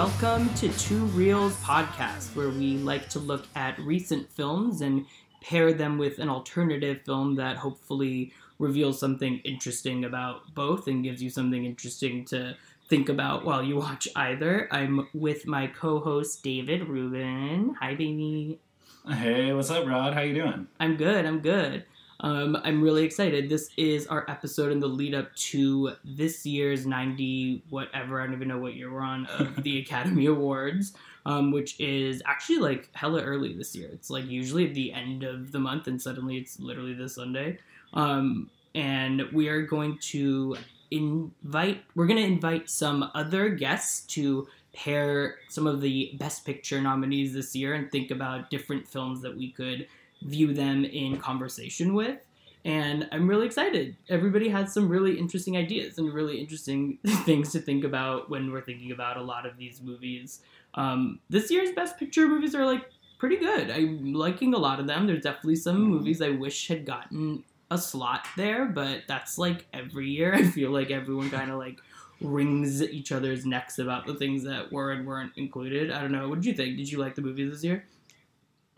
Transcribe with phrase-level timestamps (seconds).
[0.00, 5.04] welcome to Two Reels podcast, where we like to look at recent films and
[5.42, 11.22] pair them with an alternative film that hopefully reveals something interesting about both and gives
[11.22, 12.56] you something interesting to
[12.88, 14.68] think about while you watch either.
[14.70, 17.76] I'm with my co-host David Rubin.
[17.78, 18.58] Hi, baby.
[19.06, 20.14] Hey, what's up, Rod?
[20.14, 20.66] How you doing?
[20.80, 21.26] I'm good.
[21.26, 21.84] I'm good.
[22.22, 23.48] Um, I'm really excited.
[23.48, 28.34] This is our episode in the lead up to this year's 90 whatever, I don't
[28.34, 30.92] even know what year we're on, of the Academy Awards,
[31.24, 33.88] um, which is actually like hella early this year.
[33.92, 37.58] It's like usually at the end of the month, and suddenly it's literally this Sunday.
[37.94, 40.56] Um, and we are going to
[40.90, 46.80] invite, we're going to invite some other guests to pair some of the Best Picture
[46.80, 49.86] nominees this year and think about different films that we could
[50.22, 52.18] view them in conversation with.
[52.64, 53.96] And I'm really excited.
[54.10, 58.60] Everybody had some really interesting ideas and really interesting things to think about when we're
[58.60, 60.40] thinking about a lot of these movies.
[60.74, 63.70] Um, this year's Best Picture movies are like pretty good.
[63.70, 65.06] I'm liking a lot of them.
[65.06, 65.88] There's definitely some Mhm.
[65.88, 70.34] movies I wish had gotten a slot there, but that's like every year.
[70.34, 71.78] I feel like everyone kind of like
[72.20, 75.90] wrings each other's necks about the things that were and weren't included.
[75.90, 76.28] I don't know.
[76.28, 76.76] What did you think?
[76.76, 77.86] Did you like the movies this year?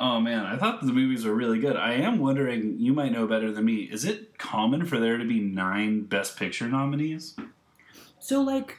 [0.05, 1.77] Oh man, I thought the movies were really good.
[1.77, 3.83] I am wondering, you might know better than me.
[3.83, 7.37] Is it common for there to be nine Best Picture nominees?
[8.19, 8.79] So, like,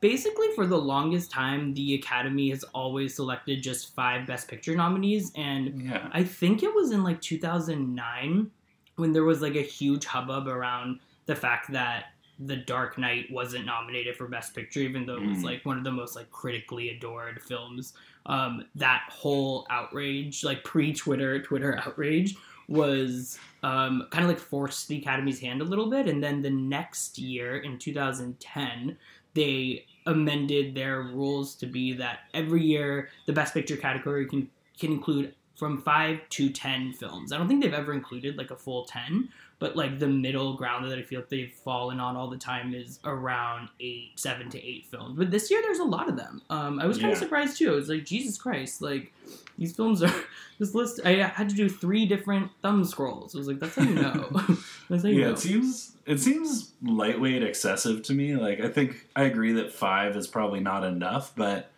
[0.00, 5.30] basically, for the longest time, the Academy has always selected just five Best Picture nominees.
[5.36, 6.08] And Yeah.
[6.12, 8.50] I think it was in like 2009
[8.96, 12.06] when there was like a huge hubbub around the fact that
[12.44, 15.44] The Dark Knight wasn't nominated for Best Picture, even though it was Mm.
[15.44, 17.94] like one of the most like critically adored films.
[18.26, 22.36] Um, that whole outrage, like pre-Twitter, Twitter outrage,
[22.68, 26.08] was um, kind of like forced the Academy's hand a little bit.
[26.08, 28.96] And then the next year, in 2010,
[29.34, 34.92] they amended their rules to be that every year the Best Picture category can can
[34.92, 37.32] include from five to ten films.
[37.32, 39.28] I don't think they've ever included like a full ten,
[39.58, 42.74] but like the middle ground that I feel like they've fallen on all the time
[42.74, 45.16] is around eight, seven to eight films.
[45.16, 46.42] But this year there's a lot of them.
[46.50, 47.12] Um, I was kind Yeah.
[47.14, 47.72] of surprised too.
[47.72, 49.12] I was like, Jesus Christ, like
[49.58, 50.12] these films are
[50.58, 51.00] this list.
[51.04, 53.34] I had to do three different thumb scrolls.
[53.34, 54.28] I was like, that's how you know.
[54.90, 55.32] that's how you Yeah, know.
[55.32, 58.36] it seems it seems lightweight excessive to me.
[58.36, 61.70] Like I think I agree that five is probably not enough, but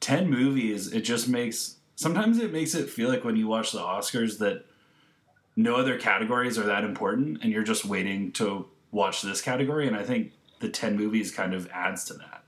[0.00, 3.78] ten movies, it just makes sometimes it makes it feel like when you watch the
[3.78, 4.64] Oscars that
[5.56, 9.96] no other categories are that important and you're just waiting to watch this category and
[9.96, 12.40] I think the 10 movies kind of adds to that.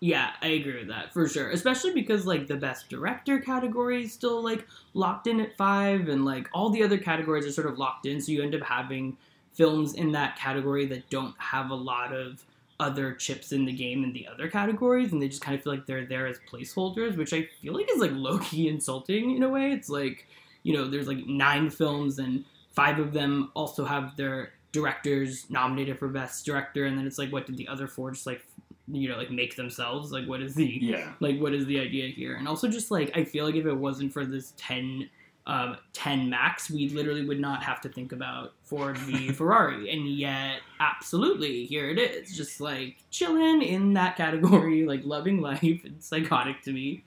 [0.00, 1.50] Yeah, I agree with that for sure.
[1.50, 6.26] Especially because like the best director category is still like locked in at five, and
[6.26, 8.20] like all the other categories are sort of locked in.
[8.20, 9.16] So you end up having
[9.54, 12.44] films in that category that don't have a lot of
[12.80, 15.72] other chips in the game in the other categories, and they just kind of feel
[15.72, 19.42] like they're there as placeholders, which I feel like is like low key insulting in
[19.42, 19.72] a way.
[19.72, 20.26] It's like
[20.64, 25.98] you know, there's like nine films, and five of them also have their directors nominated
[26.00, 28.42] for best director, and then it's like, what did the other four just like
[28.88, 30.12] you know like make themselves?
[30.12, 31.12] Like what is the Yeah.
[31.20, 32.34] like what is the idea here?
[32.34, 35.08] And also just like i feel like if it wasn't for this 10
[35.46, 39.90] um 10 max we literally would not have to think about ford v ferrari.
[39.90, 42.36] And yet absolutely here it is.
[42.36, 45.62] Just like chilling in that category like loving life.
[45.62, 47.04] It's psychotic to me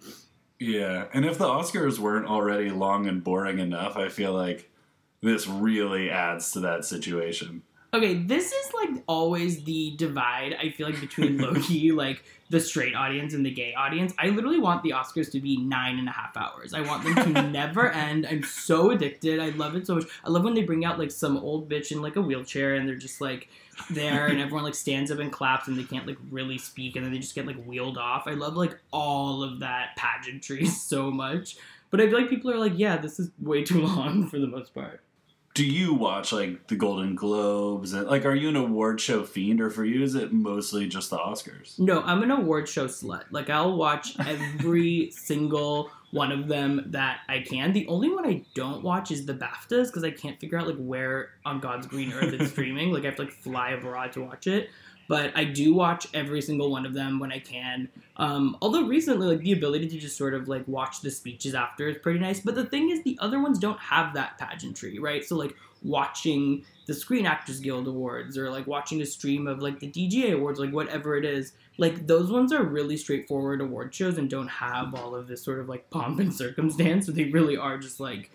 [0.59, 1.07] Yeah.
[1.13, 4.71] And if the Oscars weren't already long and boring enough, I feel like
[5.21, 7.63] this really adds to that situation.
[7.93, 12.95] Okay, this is like always the divide I feel like between Loki, like the straight
[12.95, 14.13] audience and the gay audience.
[14.17, 16.73] I literally want the Oscars to be nine and a half hours.
[16.73, 18.25] I want them to never end.
[18.25, 19.39] I'm so addicted.
[19.39, 20.05] I love it so much.
[20.23, 22.87] I love when they bring out like some old bitch in like a wheelchair and
[22.87, 23.49] they're just like
[23.89, 27.05] there and everyone like stands up and claps and they can't like really speak and
[27.05, 28.27] then they just get like wheeled off.
[28.27, 31.57] I love like all of that pageantry so much.
[31.89, 34.47] But I feel like people are like, yeah, this is way too long for the
[34.47, 35.01] most part.
[35.57, 39.59] Do you watch like the Golden Globes and like are you an award show fiend
[39.59, 41.79] or for you is it mostly just the Oscars?
[41.79, 43.23] No, I'm an award show slut.
[43.31, 47.73] Like I'll watch every single one of them that I can.
[47.73, 50.77] The only one I don't watch is the BAFTAs because I can't figure out like
[50.77, 52.91] where on God's green earth it's streaming.
[52.91, 54.69] Like I have to like fly abroad to watch it.
[55.07, 57.89] But I do watch every single one of them when I can.
[58.17, 61.87] Um, although recently, like the ability to just sort of like watch the speeches after
[61.87, 62.39] is pretty nice.
[62.39, 65.23] But the thing is, the other ones don't have that pageantry, right?
[65.23, 69.79] So like watching the Screen Actors Guild Awards or like watching a stream of like
[69.79, 74.17] the DGA Awards, like whatever it is, like those ones are really straightforward award shows
[74.17, 77.05] and don't have all of this sort of like pomp and circumstance.
[77.05, 78.31] So they really are just like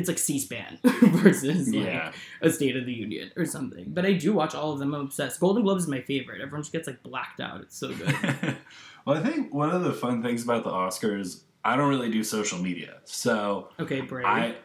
[0.00, 3.86] it's like C-SPAN versus like a State of the Union or something.
[3.88, 4.94] But I do watch all of them.
[4.94, 5.38] I'm obsessed.
[5.40, 6.40] Golden Globes is my favorite.
[6.40, 7.60] Everyone just gets like blacked out.
[7.60, 8.14] It's so good.
[9.04, 12.24] well, I think one of the fun things about the Oscars, I don't really do
[12.24, 14.26] social media, so Okay, brave.
[14.26, 14.56] I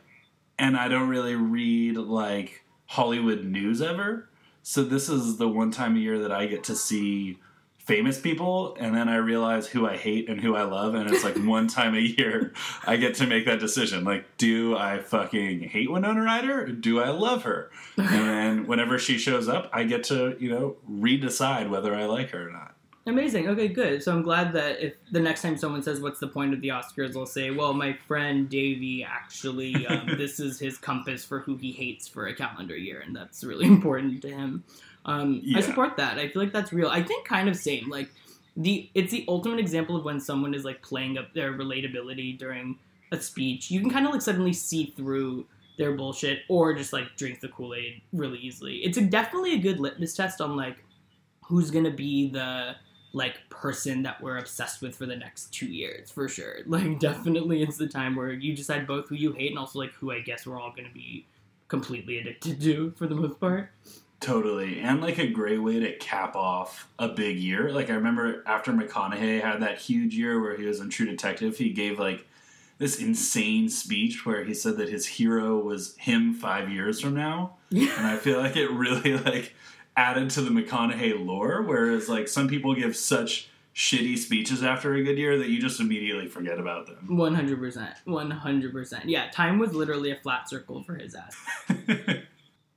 [0.57, 4.29] and I don't really read like Hollywood news ever.
[4.63, 7.39] So this is the one time a year that I get to see
[7.85, 11.23] famous people and then I realize who I hate and who I love and it's
[11.23, 12.53] like one time a year
[12.85, 14.03] I get to make that decision.
[14.03, 17.71] Like do I fucking hate Winona Ryder or do I love her?
[17.97, 22.31] And then whenever she shows up, I get to, you know, redecide whether I like
[22.31, 22.75] her or not.
[23.07, 23.47] Amazing.
[23.49, 24.01] Okay, good.
[24.01, 26.69] So I'm glad that if the next time someone says, "What's the point of the
[26.69, 31.55] Oscars?" they'll say, "Well, my friend Davey actually, um, this is his compass for who
[31.55, 34.63] he hates for a calendar year, and that's really important to him."
[35.05, 35.59] Um, Yeah.
[35.59, 36.17] I support that.
[36.17, 36.89] I feel like that's real.
[36.89, 37.89] I think kind of same.
[37.89, 38.09] Like
[38.57, 42.77] the it's the ultimate example of when someone is like playing up their relatability during
[43.11, 43.69] a speech.
[43.69, 45.45] You can kind of like suddenly see through
[45.77, 48.77] their bullshit or just like drink the Kool Aid really easily.
[48.77, 50.77] It's a, definitely a good litmus test on like
[51.43, 52.75] who's gonna be the
[53.13, 56.59] like person that we're obsessed with for the next two years for sure.
[56.65, 59.93] Like definitely it's the time where you decide both who you hate and also like
[59.93, 61.25] who I guess we're all gonna be
[61.67, 63.69] completely addicted to for the most part.
[64.19, 64.79] Totally.
[64.79, 67.71] And like a great way to cap off a big year.
[67.71, 71.57] Like I remember after McConaughey had that huge year where he was in True Detective,
[71.57, 72.25] he gave like
[72.77, 77.55] this insane speech where he said that his hero was him five years from now.
[77.71, 79.53] And I feel like it really like
[79.97, 85.03] added to the McConaughey lore, whereas like some people give such shitty speeches after a
[85.03, 87.17] good year that you just immediately forget about them.
[87.17, 87.95] One hundred percent.
[88.05, 89.09] One hundred percent.
[89.09, 91.35] Yeah, time was literally a flat circle for his ass.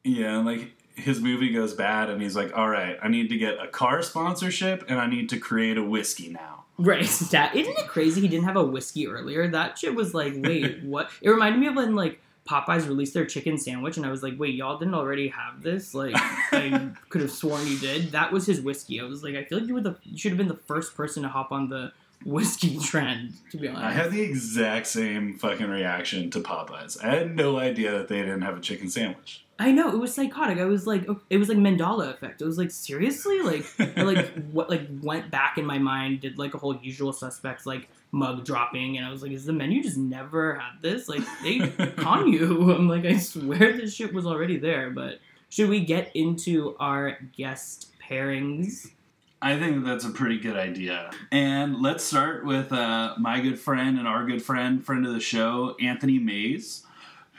[0.05, 3.39] yeah, and like his movie goes bad and he's like, All right, I need to
[3.39, 6.65] get a car sponsorship and I need to create a whiskey now.
[6.79, 7.05] Right.
[7.31, 9.49] That isn't it crazy he didn't have a whiskey earlier?
[9.49, 11.11] That shit was like, wait, what?
[11.21, 14.39] It reminded me of when like Popeyes released their chicken sandwich and I was like,
[14.39, 15.95] wait, y'all didn't already have this?
[15.95, 18.12] Like I could have sworn you did.
[18.12, 19.00] That was his whiskey.
[19.00, 20.95] I was like, I feel like you were the you should have been the first
[20.95, 21.93] person to hop on the
[22.25, 23.85] whiskey trend, to be honest.
[23.85, 27.03] I had the exact same fucking reaction to Popeyes.
[27.03, 29.44] I had no idea that they didn't have a chicken sandwich.
[29.61, 30.59] I know it was psychotic.
[30.59, 32.41] I was like, it was like Mandela effect.
[32.41, 33.67] It was like seriously, like
[33.97, 37.67] I like what like went back in my mind, did like a whole Usual Suspects
[37.67, 41.09] like mug dropping, and I was like, is the menu just never had this?
[41.09, 41.59] Like they
[41.97, 42.71] con you.
[42.71, 44.91] I'm like, I swear this shit was already there.
[44.91, 45.19] But
[45.49, 48.93] should we get into our guest pairings?
[49.40, 51.11] I think that's a pretty good idea.
[51.31, 55.20] And let's start with uh, my good friend and our good friend, friend of the
[55.20, 56.85] show, Anthony Mays,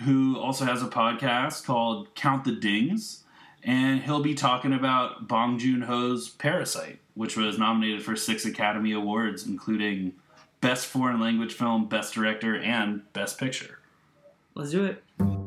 [0.05, 3.23] who also has a podcast called Count the Dings.
[3.63, 8.93] And he'll be talking about Bong Joon Ho's Parasite, which was nominated for six Academy
[8.93, 10.13] Awards, including
[10.61, 13.79] Best Foreign Language Film, Best Director, and Best Picture.
[14.55, 15.38] Let's do it.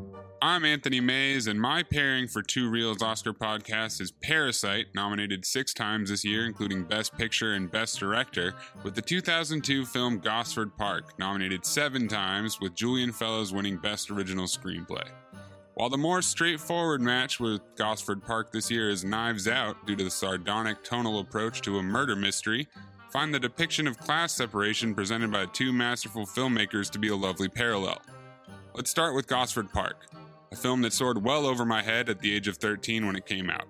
[0.45, 5.73] I'm Anthony Mays, and my pairing for Two Reels Oscar podcast is Parasite, nominated six
[5.73, 8.53] times this year, including Best Picture and Best Director,
[8.83, 14.45] with the 2002 film Gosford Park, nominated seven times, with Julian Fellowes winning Best Original
[14.45, 15.07] Screenplay.
[15.75, 20.03] While the more straightforward match with Gosford Park this year is Knives Out due to
[20.03, 22.67] the sardonic tonal approach to a murder mystery,
[23.13, 27.47] find the depiction of class separation presented by two masterful filmmakers to be a lovely
[27.47, 28.01] parallel.
[28.75, 30.07] Let's start with Gosford Park
[30.53, 33.25] a film that soared well over my head at the age of 13 when it
[33.25, 33.65] came out.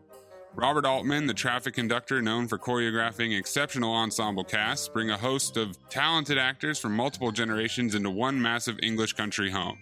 [0.53, 5.77] Robert Altman, the traffic conductor known for choreographing exceptional ensemble casts, bring a host of
[5.89, 9.79] talented actors from multiple generations into one massive English country home.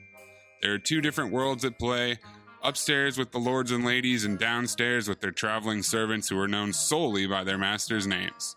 [0.61, 2.19] There are two different worlds at play
[2.63, 6.71] upstairs with the lords and ladies, and downstairs with their traveling servants who are known
[6.71, 8.55] solely by their masters' names.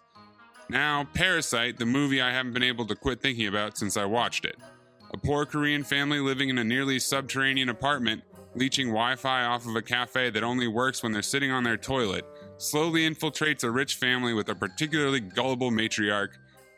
[0.68, 4.44] Now, Parasite, the movie I haven't been able to quit thinking about since I watched
[4.44, 4.56] it.
[5.14, 8.22] A poor Korean family living in a nearly subterranean apartment
[8.54, 11.76] leeching Wi Fi off of a cafe that only works when they're sitting on their
[11.76, 12.24] toilet,
[12.56, 16.30] slowly infiltrates a rich family with a particularly gullible matriarch,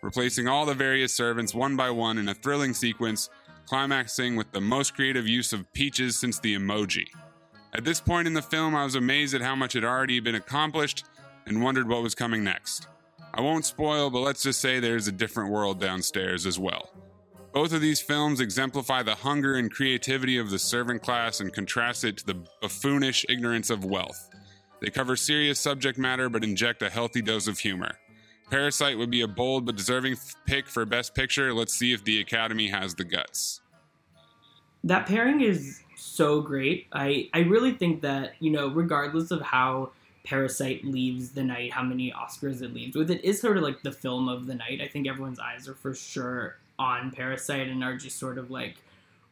[0.02, 3.28] replacing all the various servants one by one in a thrilling sequence,
[3.66, 7.04] climaxing with the most creative use of peaches since the emoji.
[7.74, 10.36] At this point in the film, I was amazed at how much had already been
[10.36, 11.04] accomplished
[11.46, 12.88] and wondered what was coming next.
[13.34, 16.90] I won't spoil, but let's just say there's a different world downstairs as well.
[17.56, 22.04] Both of these films exemplify the hunger and creativity of the servant class and contrast
[22.04, 24.28] it to the buffoonish ignorance of wealth.
[24.82, 27.96] They cover serious subject matter but inject a healthy dose of humor.
[28.50, 31.54] Parasite would be a bold but deserving pick for Best Picture.
[31.54, 33.62] Let's see if the Academy has the guts.
[34.84, 36.88] that pairing is so great.
[36.92, 39.92] I I really think that you know, regardless of how
[40.24, 43.80] Parasite leaves the night, how many Oscars it leaves with, it is sort of like
[43.82, 44.82] the film of the night.
[44.82, 48.76] I think everyone's eyes are for sure on Parasite and are just sort of like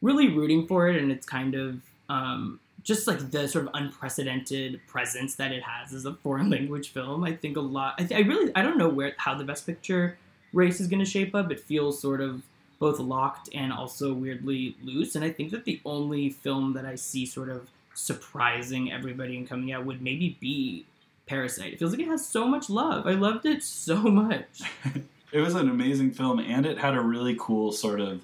[0.01, 4.79] really rooting for it, and it's kind of um, just like the sort of unprecedented
[4.87, 7.23] presence that it has as a foreign language film.
[7.23, 7.95] I think a lot.
[7.99, 10.17] I, th- I really I don't know where how the Best Picture
[10.53, 11.51] race is going to shape up.
[11.51, 12.41] It feels sort of
[12.79, 15.15] both locked and also weirdly loose.
[15.15, 19.47] And I think that the only film that I see sort of surprising everybody and
[19.47, 20.85] coming out would maybe be
[21.25, 21.73] Parasite.
[21.73, 23.07] It feels like it has so much love.
[23.07, 24.61] I loved it so much.
[25.35, 28.23] it was an amazing film, and it had a really cool sort of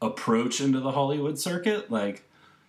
[0.00, 1.90] approach into the Hollywood circuit.
[1.90, 2.24] Like,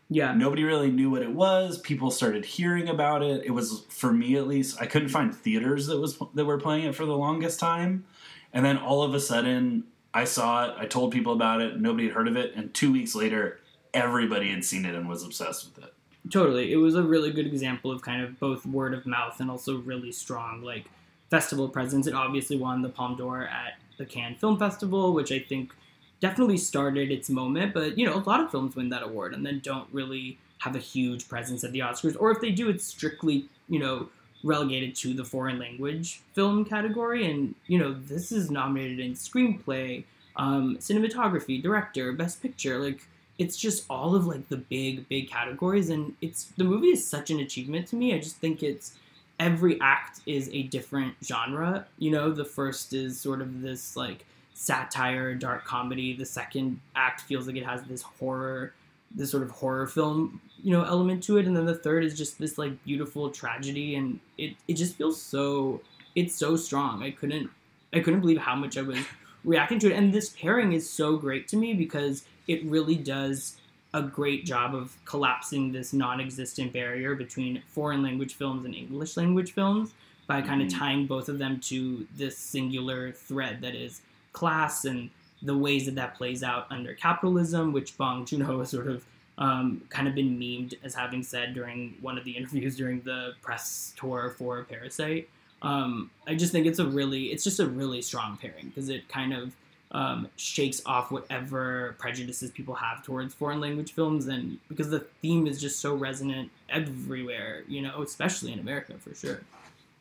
[0.09, 1.77] yeah, nobody really knew what it was.
[1.77, 3.45] People started hearing about it.
[3.45, 6.83] It was, for me at least, I couldn't find theaters that was that were playing
[6.83, 8.03] it for the longest time.
[8.51, 10.75] And then all of a sudden, I saw it.
[10.77, 11.79] I told people about it.
[11.79, 13.61] Nobody had heard of it, and two weeks later,
[13.93, 15.93] everybody had seen it and was obsessed with it.
[16.29, 16.73] Totally.
[16.73, 19.77] It was a really good example of kind of both word of mouth and also
[19.77, 20.91] really strong like
[21.29, 22.07] festival presence.
[22.07, 25.73] It obviously won the Palme d'Or at the Cannes Film Festival, which I think
[26.19, 29.45] definitely started its moment, but you know, a lot of films win that award and
[29.45, 32.15] then don't really have a huge presence at the Oscars.
[32.19, 34.09] Or if they do it's strictly, you know,
[34.43, 37.29] relegated to the foreign language film category.
[37.29, 40.03] And you know, this is nominated in screenplay,
[40.35, 43.07] um, cinematography, director, best picture, like
[43.37, 45.89] it's just all of like the big big categories.
[45.89, 48.13] And it's the movie is such an achievement to me.
[48.13, 48.93] I just think it's
[49.39, 51.85] every act is a different genre.
[51.97, 56.15] You know the first is sort of this like satire dark comedy.
[56.15, 58.73] The second act feels like it has this horror
[59.15, 61.45] this sort of horror film you know element to it.
[61.45, 63.95] And then the third is just this like beautiful tragedy.
[63.95, 65.81] And it, it just feels so
[66.15, 67.03] it's so strong.
[67.03, 67.49] I couldn't
[67.93, 68.97] i couldn't believe how much i was
[69.43, 69.97] reacting to it.
[69.97, 73.57] And this pairing is so great to me because it really does
[73.97, 79.53] a great job of collapsing this non-existent barrier between foreign language films and English language
[79.53, 79.93] films
[80.27, 80.79] by kind of mm-hmm.
[80.79, 84.01] tying both of them to this singular thread that is
[84.33, 85.09] class and
[85.41, 89.05] the ways that that plays out under capitalism, which Bong Joon-ho has sort of
[89.37, 93.33] um, kind of been memed as having said during one of the interviews during the
[93.41, 95.29] press tour for Parasite.
[95.61, 99.07] Um, I just think it's a really, it's just a really strong pairing because it
[99.07, 99.53] kind of
[99.91, 105.47] um, shakes off whatever prejudices people have towards foreign language films, and because the theme
[105.47, 109.41] is just so resonant everywhere, you know, especially in America for sure.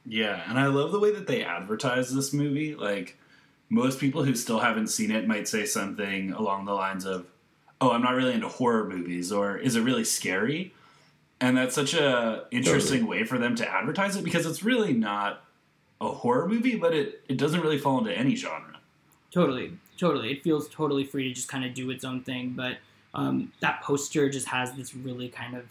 [0.04, 2.74] Yeah, and I love the way that they advertise this movie.
[2.74, 3.16] Like
[3.68, 7.26] most people who still haven't seen it might say something along the lines of,
[7.80, 10.74] "Oh, I'm not really into horror movies," or "Is it really scary?"
[11.40, 13.20] And that's such a interesting totally.
[13.20, 15.44] way for them to advertise it because it's really not
[16.00, 18.75] a horror movie, but it, it doesn't really fall into any genre.
[19.36, 20.32] Totally, totally.
[20.32, 22.54] It feels totally free to just kind of do its own thing.
[22.56, 22.78] But
[23.12, 25.66] um, that poster just has this really kind of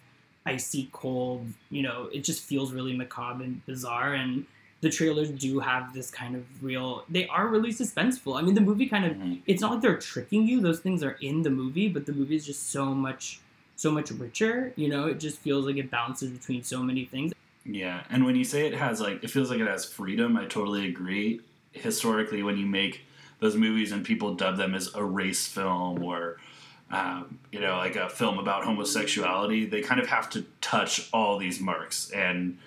[0.46, 4.14] icy cold, you know, it just feels really macabre and bizarre.
[4.14, 4.46] And
[4.82, 8.38] the trailers do have this kind of real, they are really suspenseful.
[8.38, 9.34] I mean, the movie kind of, mm-hmm.
[9.48, 12.36] it's not like they're tricking you, those things are in the movie, but the movie
[12.36, 13.40] is just so much,
[13.78, 14.74] so much richer.
[14.76, 17.34] You know, it just feels like it bounces between so many things.
[17.66, 18.04] Yeah.
[18.12, 20.88] And when you say it has like, it feels like it has freedom, I totally
[20.88, 21.42] agree.
[21.72, 23.02] Historically, when you make,
[23.40, 26.38] those movies and people dub them as a race film or
[26.92, 31.38] um, you know like a film about homosexuality they kind of have to touch all
[31.38, 32.58] these marks and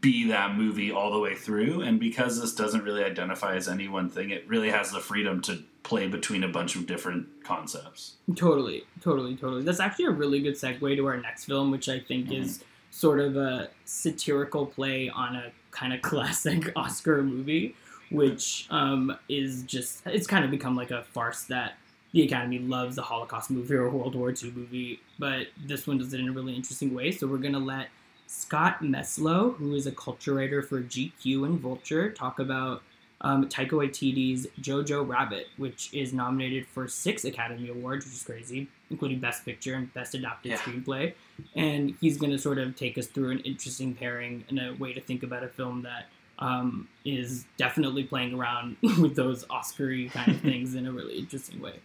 [0.00, 1.82] be that movie all the way through.
[1.82, 5.40] And because this doesn't really identify as any one thing it really has the freedom
[5.42, 8.14] to play between a bunch of different concepts.
[8.34, 9.62] Totally totally totally.
[9.62, 12.42] That's actually a really good segue to our next film which i think mm-hmm.
[12.42, 17.74] is sort of a satirical play on a kind of classic oscar movie
[18.10, 21.74] which um, is just it's kind of become like a farce that
[22.12, 25.98] the Academy loves a Holocaust movie or a World War II movie, but this one
[25.98, 27.10] does it in a really interesting way.
[27.10, 27.88] So we're gonna let
[28.26, 32.82] Scott Meslow, who is a culture writer for GQ and Vulture, talk about
[33.20, 38.68] um, Taika Waititi's Jojo Rabbit, which is nominated for six Academy Awards, which is crazy,
[38.90, 40.58] including Best Picture and Best Adapted yeah.
[40.58, 41.14] Screenplay.
[41.56, 44.92] And he's going to sort of take us through an interesting pairing and a way
[44.92, 46.06] to think about a film that
[46.38, 51.60] um, is definitely playing around with those Oscar kind of things in a really interesting
[51.60, 51.80] way.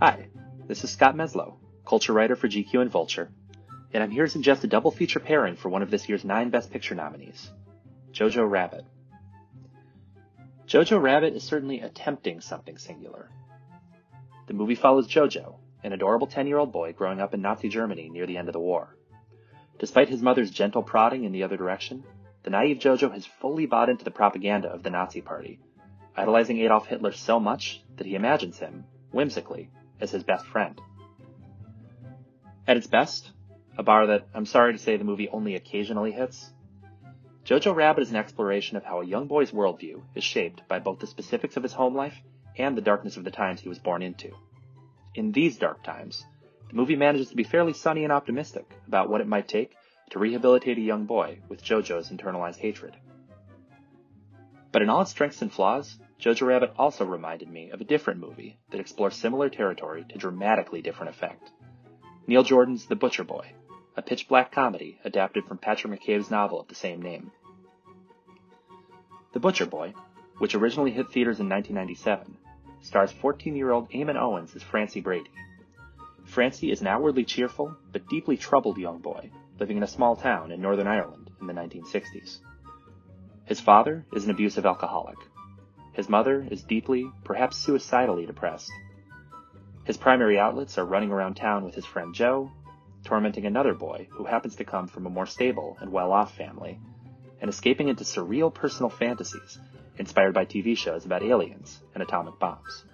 [0.00, 0.28] Hi,
[0.66, 1.54] this is Scott Meslow,
[1.86, 3.30] culture writer for GQ and Vulture,
[3.92, 6.50] and I'm here to suggest a double feature pairing for one of this year's nine
[6.50, 7.50] Best Picture nominees
[8.12, 8.84] Jojo Rabbit.
[10.66, 13.30] Jojo Rabbit is certainly attempting something singular.
[14.48, 18.08] The movie follows Jojo, an adorable 10 year old boy growing up in Nazi Germany
[18.08, 18.96] near the end of the war.
[19.78, 22.02] Despite his mother's gentle prodding in the other direction,
[22.46, 25.58] the naive Jojo has fully bought into the propaganda of the Nazi Party,
[26.16, 29.68] idolizing Adolf Hitler so much that he imagines him, whimsically,
[30.00, 30.80] as his best friend.
[32.68, 33.32] At its best,
[33.76, 36.52] a bar that I'm sorry to say the movie only occasionally hits,
[37.44, 41.00] Jojo Rabbit is an exploration of how a young boy's worldview is shaped by both
[41.00, 42.22] the specifics of his home life
[42.56, 44.30] and the darkness of the times he was born into.
[45.16, 46.24] in these dark times,
[46.68, 49.74] the movie manages to be fairly sunny and optimistic about what it might take
[50.10, 52.96] to rehabilitate a young boy with JoJo's internalized hatred.
[54.72, 58.20] But in all its strengths and flaws, Jojo Rabbit also reminded me of a different
[58.20, 61.50] movie that explores similar territory to dramatically different effect.
[62.26, 63.52] Neil Jordan's The Butcher Boy,
[63.96, 67.32] a pitch black comedy adapted from Patrick McCabe's novel of the same name.
[69.32, 69.94] The Butcher Boy,
[70.38, 72.36] which originally hit theaters in 1997,
[72.80, 75.30] stars 14 year old Eamonn Owens as Francie Brady.
[76.24, 80.50] Francie is an outwardly cheerful but deeply troubled young boy living in a small town
[80.52, 82.38] in Northern Ireland in the 1960s.
[83.44, 85.18] His father is an abusive alcoholic.
[85.92, 88.70] His mother is deeply, perhaps suicidally depressed.
[89.84, 92.50] His primary outlets are running around town with his friend Joe,
[93.04, 96.80] tormenting another boy who happens to come from a more stable and well off family,
[97.40, 99.58] and escaping into surreal personal fantasies
[99.96, 102.84] inspired by TV shows about aliens and atomic bombs.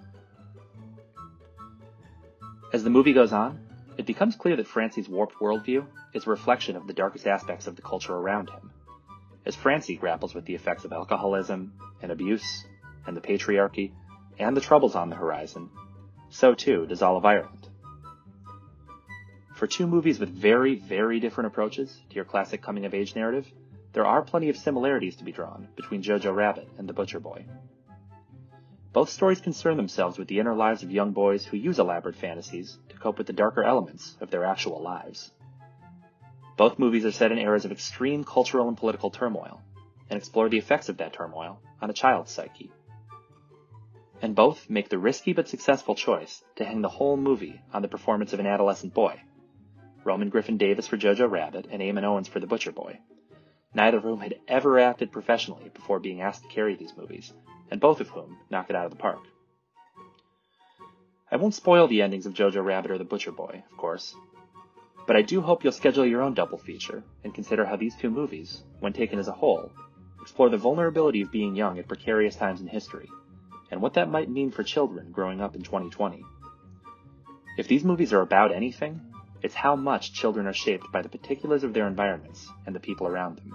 [2.73, 3.59] As the movie goes on,
[3.99, 7.77] it becomes clear that Francie's warped worldview is a reflection of the darkest aspects of
[7.77, 8.71] the culture around him.
[9.45, 12.65] As Francie grapples with the effects of alcoholism and abuse
[13.07, 13.93] and the patriarchy
[14.39, 15.71] and the troubles on the horizon,
[16.31, 17.69] so too does all of Ireland.
[19.57, 23.47] For two movies with very, very different approaches to your classic coming of age narrative,
[23.93, 27.45] there are plenty of similarities to be drawn between Jojo Rabbit and The Butcher Boy.
[28.93, 32.79] Both stories concern themselves with the inner lives of young boys who use elaborate fantasies
[32.91, 35.33] to cope with the darker elements of their actual lives.
[36.59, 39.63] Both movies are set in eras of extreme cultural and political turmoil,
[40.11, 42.71] and explore the effects of that turmoil on a child's psyche.
[44.21, 47.89] And both make the risky but successful choice to hang the whole movie on the
[47.89, 49.19] performance of an adolescent boy.
[50.05, 52.99] Roman Griffin Davis for Jojo Rabbit and Eamonn Owens for The Butcher Boy,
[53.75, 57.33] neither of whom had ever acted professionally before being asked to carry these movies,
[57.73, 59.21] and both of whom knock it out of the park.
[61.31, 64.15] I won't spoil the endings of Jojo Rabbit or The Butcher Boy, of course,
[65.07, 68.11] but I do hope you'll schedule your own double feature and consider how these two
[68.11, 69.73] movies, when taken as a whole,
[70.21, 73.09] explore the vulnerability of being young at precarious times in history,
[73.71, 76.23] and what that might mean for children growing up in 2020.
[77.57, 79.01] If these movies are about anything,
[79.43, 83.07] it's how much children are shaped by the particulars of their environments and the people
[83.07, 83.55] around them.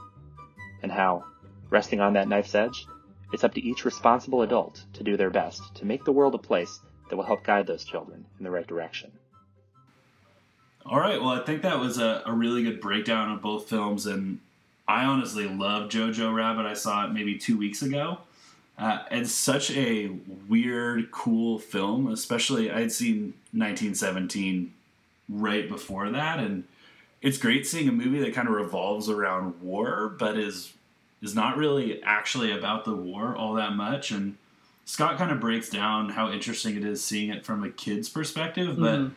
[0.81, 1.25] And how,
[1.69, 2.87] resting on that knife's edge,
[3.33, 6.39] it's up to each responsible adult to do their best to make the world a
[6.39, 9.11] place that will help guide those children in the right direction.
[10.85, 11.19] All right.
[11.19, 14.39] Well, I think that was a, a really good breakdown of both films, and
[14.87, 16.65] I honestly love Jojo Rabbit.
[16.65, 18.19] I saw it maybe two weeks ago.
[18.77, 20.11] Uh, it's such a
[20.47, 24.73] weird, cool film, especially I'd seen 1917
[25.27, 26.63] right before that, and
[27.21, 30.73] it's great seeing a movie that kind of revolves around war, but is
[31.21, 34.11] is not really actually about the war all that much.
[34.11, 34.37] And
[34.85, 38.77] Scott kind of breaks down how interesting it is seeing it from a kid's perspective,
[38.79, 38.99] but.
[38.99, 39.11] Mhm.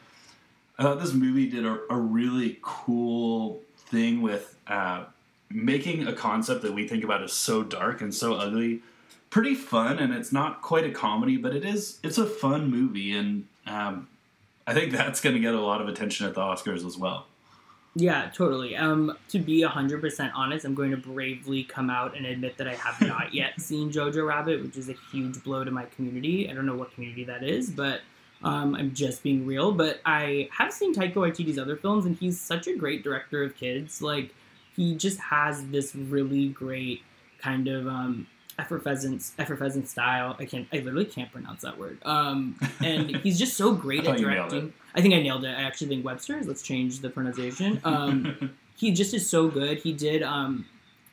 [0.79, 5.05] I thought this movie did a, a really cool thing with uh,
[5.51, 8.81] making a concept that we think about as so dark and so ugly
[9.29, 13.13] pretty fun and it's not quite a comedy but it is it's a fun movie
[13.13, 14.09] and um,
[14.67, 17.27] i think that's going to get a lot of attention at the oscars as well
[17.95, 18.77] Yeah, totally.
[18.77, 22.75] Um, to be 100% honest, I'm going to bravely come out and admit that I
[22.75, 26.49] have not yet seen Jojo Rabbit, which is a huge blow to my community.
[26.49, 28.03] I don't know what community that is, but
[28.45, 29.73] um, I'm just being real.
[29.73, 33.57] But I have seen Taika Waititi's other films, and he's such a great director of
[33.57, 34.01] kids.
[34.01, 34.35] Like,
[34.77, 37.03] he just has this really great
[37.39, 40.37] kind of um, effervescent, effervescent style.
[40.39, 41.99] I can't, I literally can't pronounce that word.
[42.05, 44.73] Um, and he's just so great at thought you nailed directing.
[44.95, 45.49] I think I nailed it.
[45.49, 46.47] I actually think Webster's.
[46.47, 47.81] Let's change the pronunciation.
[47.85, 49.79] Um, he just is so good.
[49.79, 50.67] He did um,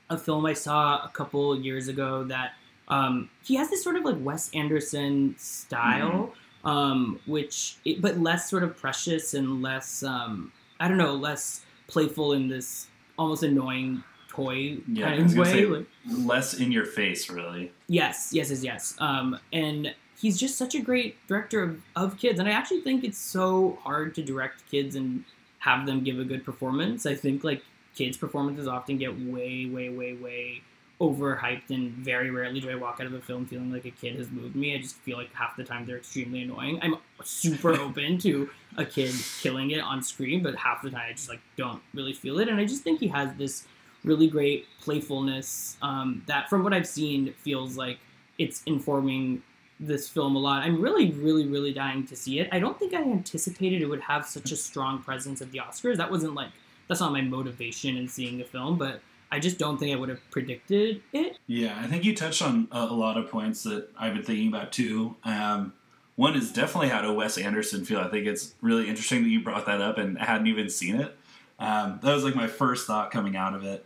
[0.10, 2.54] a film I saw a couple years ago that
[2.88, 8.50] um, he has this sort of like Wes Anderson style, um, which it, but less
[8.50, 12.88] sort of precious and less um, I don't know, less playful in this
[13.18, 15.66] almost annoying toy yeah kind of way.
[15.66, 18.96] like- less in your face really Yes, yes, yes, yes.
[19.00, 23.04] Um, and he's just such a great director of, of kids, and I actually think
[23.04, 25.24] it's so hard to direct kids and
[25.60, 27.06] have them give a good performance.
[27.06, 27.64] I think like
[27.96, 30.62] kids' performances often get way, way, way, way
[31.00, 34.16] overhyped, and very rarely do I walk out of a film feeling like a kid
[34.16, 34.76] has moved me.
[34.76, 36.80] I just feel like half the time they're extremely annoying.
[36.82, 41.14] I'm super open to a kid killing it on screen, but half the time I
[41.14, 43.68] just like don't really feel it, and I just think he has this
[44.04, 48.00] really great playfulness um, that, from what I've seen, feels like
[48.40, 49.44] it's informing
[49.80, 50.64] this film a lot.
[50.64, 52.50] I'm really, really, really dying to see it.
[52.52, 55.98] I don't think I anticipated it would have such a strong presence at the Oscars.
[55.98, 56.50] That wasn't like
[56.88, 60.10] that's not my motivation in seeing the film, but I just don't think I would
[60.10, 61.38] have predicted it.
[61.48, 64.72] Yeah, I think you touched on a, lot of points that I've been thinking about
[64.72, 65.16] too.
[65.24, 65.74] Um,
[66.16, 68.00] one is definitely how a Wes Anderson feel.
[68.00, 71.16] I think it's really interesting that you brought that up and hadn't even seen it.
[71.60, 73.86] Um, that was like my first thought coming out of it.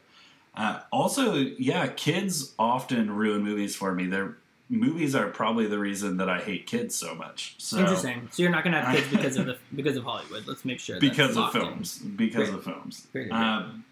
[0.56, 4.06] Uh, also, yeah, kids often ruin movies for me.
[4.06, 4.38] Their
[4.72, 7.56] movies are probably the reason that I hate kids so much.
[7.58, 8.30] So, Interesting.
[8.32, 10.48] So you're not gonna have kids because of the because of Hollywood.
[10.48, 11.00] Let's make sure.
[11.00, 11.62] that's because of locked in.
[11.62, 12.00] films.
[12.00, 12.58] Because Great.
[12.58, 13.08] of films.
[13.12, 13.40] Great, great.
[13.40, 13.84] Um,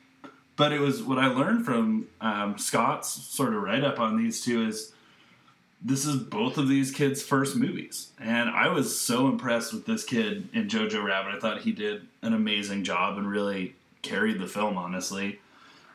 [0.56, 4.44] but it was what I learned from um, Scott's sort of write up on these
[4.44, 4.94] two is
[5.82, 10.04] this is both of these kids' first movies, and I was so impressed with this
[10.04, 11.36] kid in Jojo Rabbit.
[11.36, 15.40] I thought he did an amazing job and really carried the film, honestly.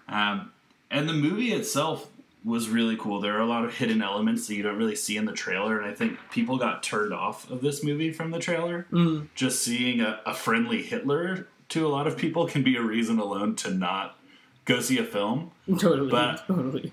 [0.08, 0.52] Um,
[0.90, 2.10] and the movie itself
[2.44, 3.20] was really cool.
[3.20, 5.78] There are a lot of hidden elements that you don't really see in the trailer,
[5.80, 8.86] and I think people got turned off of this movie from the trailer.
[8.92, 12.82] Mm, Just seeing a, a friendly Hitler to a lot of people can be a
[12.82, 14.18] reason alone to not
[14.66, 16.10] go see a film totally.
[16.10, 16.92] But- totally.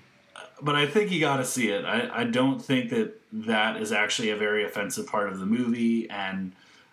[0.62, 1.84] but I think you got to see it.
[1.84, 6.08] I, I don't think that that is actually a very offensive part of the movie,
[6.08, 6.52] and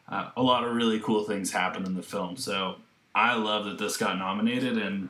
[0.09, 2.35] uh, a lot of really cool things happen in the film.
[2.35, 2.75] So
[3.15, 5.09] I love that this got nominated, and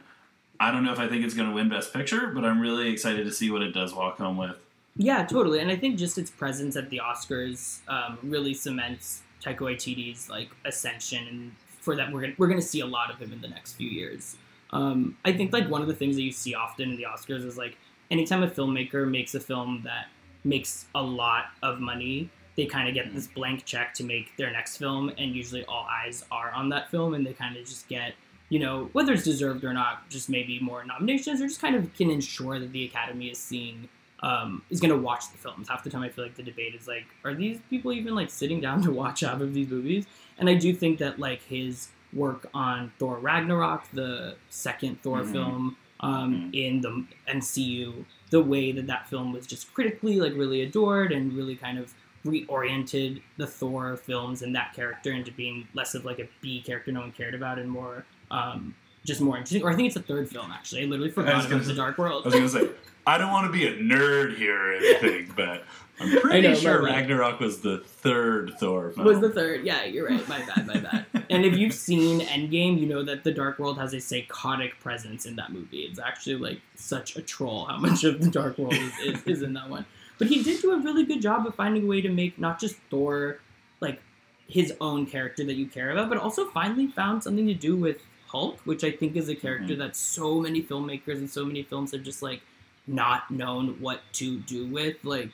[0.60, 2.90] I don't know if I think it's going to win Best Picture, but I'm really
[2.92, 4.58] excited to see what it does walk home with.
[4.98, 5.60] Yeah, totally.
[5.60, 10.50] And I think just its presence at the Oscars um, really cements Taika Waititi's like
[10.66, 13.42] ascension, and for that we're gonna, we're going to see a lot of him in
[13.42, 14.36] the next few years.
[14.72, 17.46] Um, I think like one of the things that you see often in the Oscars
[17.46, 17.78] is like
[18.12, 20.08] anytime a filmmaker makes a film that
[20.44, 24.52] makes a lot of money, they kind of get this blank check to make their
[24.52, 27.88] next film, and usually all eyes are on that film, and they kind of just
[27.88, 28.14] get
[28.50, 31.94] you know, whether it's deserved or not, just maybe more nominations, or just kind of
[31.96, 33.88] can ensure that the Academy is seeing,
[34.22, 35.70] um, is going to watch the films.
[35.70, 38.30] Half the time, I feel like the debate is like, are these people even like
[38.30, 40.06] sitting down to watch half of these movies?
[40.38, 45.32] And I do think that like his work on Thor Ragnarok, the second Thor Mhm.
[45.32, 50.62] film, um, in the MCU, the way that that film was just critically like really
[50.62, 51.94] adored and really kind of
[52.26, 56.92] reoriented the Thor films and that character into being less of like a B character
[56.92, 59.64] no one cared about and more um, just more interesting.
[59.64, 60.84] Or I think it's the third film actually.
[60.84, 62.26] I literally I forgot was about gonna the Dark I World.
[62.26, 62.70] was going to say,
[63.08, 65.64] I don't want to be a nerd here or anything, but
[66.00, 66.84] I'm pretty know, sure.
[66.84, 69.06] Ragnarok was the third Thor film.
[69.06, 69.66] was the third.
[69.66, 70.28] Yeah, you're right.
[70.30, 71.06] My bad, my bad.
[71.30, 75.26] and if you've seen Endgame, you know that the Dark World has a psychotic presence
[75.26, 75.80] in that movie.
[75.80, 79.42] It's actually like such a troll how much of the Dark World is, is, is
[79.42, 79.86] in that one.
[80.18, 82.60] But he did do a really good job of finding a way to make not
[82.60, 83.40] just Thor
[83.82, 84.02] like
[84.48, 87.98] his own character that you care about, but also finally found something to do with
[88.30, 91.92] Hulk, which I think is a character that so many filmmakers and so many films
[91.92, 92.42] have just like
[92.88, 95.04] not known what to do with.
[95.04, 95.32] Like,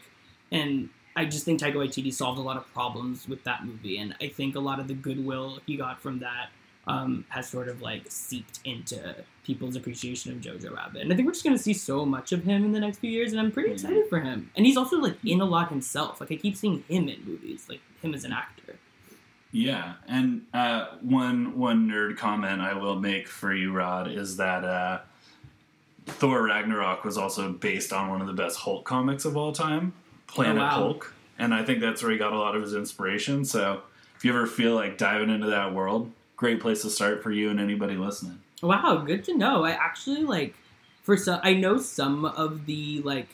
[0.52, 4.16] and I just think Taika Waititi solved a lot of problems with that movie, and
[4.22, 6.50] I think a lot of the goodwill he got from that
[6.88, 11.02] um, has sort of like seeped into people's appreciation of Jojo Rabbit.
[11.02, 13.00] And I think we're just going to see so much of him in the next
[13.00, 13.74] few years, and I'm pretty Mhm.
[13.74, 14.52] excited for him.
[14.56, 16.22] And he's also like in a lot himself.
[16.22, 18.76] Like I keep seeing him in movies, like him as an actor.
[19.56, 24.66] Yeah, and uh, one one nerd comment I will make for you, Rod, is that
[24.66, 25.00] uh,
[26.06, 29.94] Thor Ragnarok was also based on one of the best Hulk comics of all time,
[30.28, 30.70] Planet Oh, wow.
[30.72, 33.46] Hulk, and I think that's where he got a lot of his inspiration.
[33.46, 33.84] So
[34.18, 37.50] if you ever feel like diving into that world, great place to start for you
[37.50, 38.40] and anybody listening.
[38.62, 39.64] Wow, good to know.
[39.64, 40.54] I actually like
[41.04, 43.30] for some I know some of the like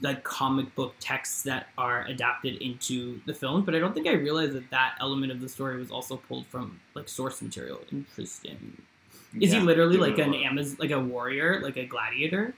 [0.00, 4.12] like comic book texts that are adapted into the film, but I don't think I
[4.12, 7.80] realized that that element of the story was also pulled from like source material.
[7.92, 8.82] Interesting.
[9.38, 10.40] Is Yeah, he literally like an lot.
[10.40, 12.54] Amaz like a warrior, like a gladiator?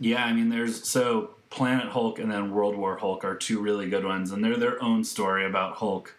[0.00, 3.90] Yeah, I mean, there's so Planet Hulk and then World War Hulk are two really
[3.90, 6.14] good ones, and they're their own story about Hulk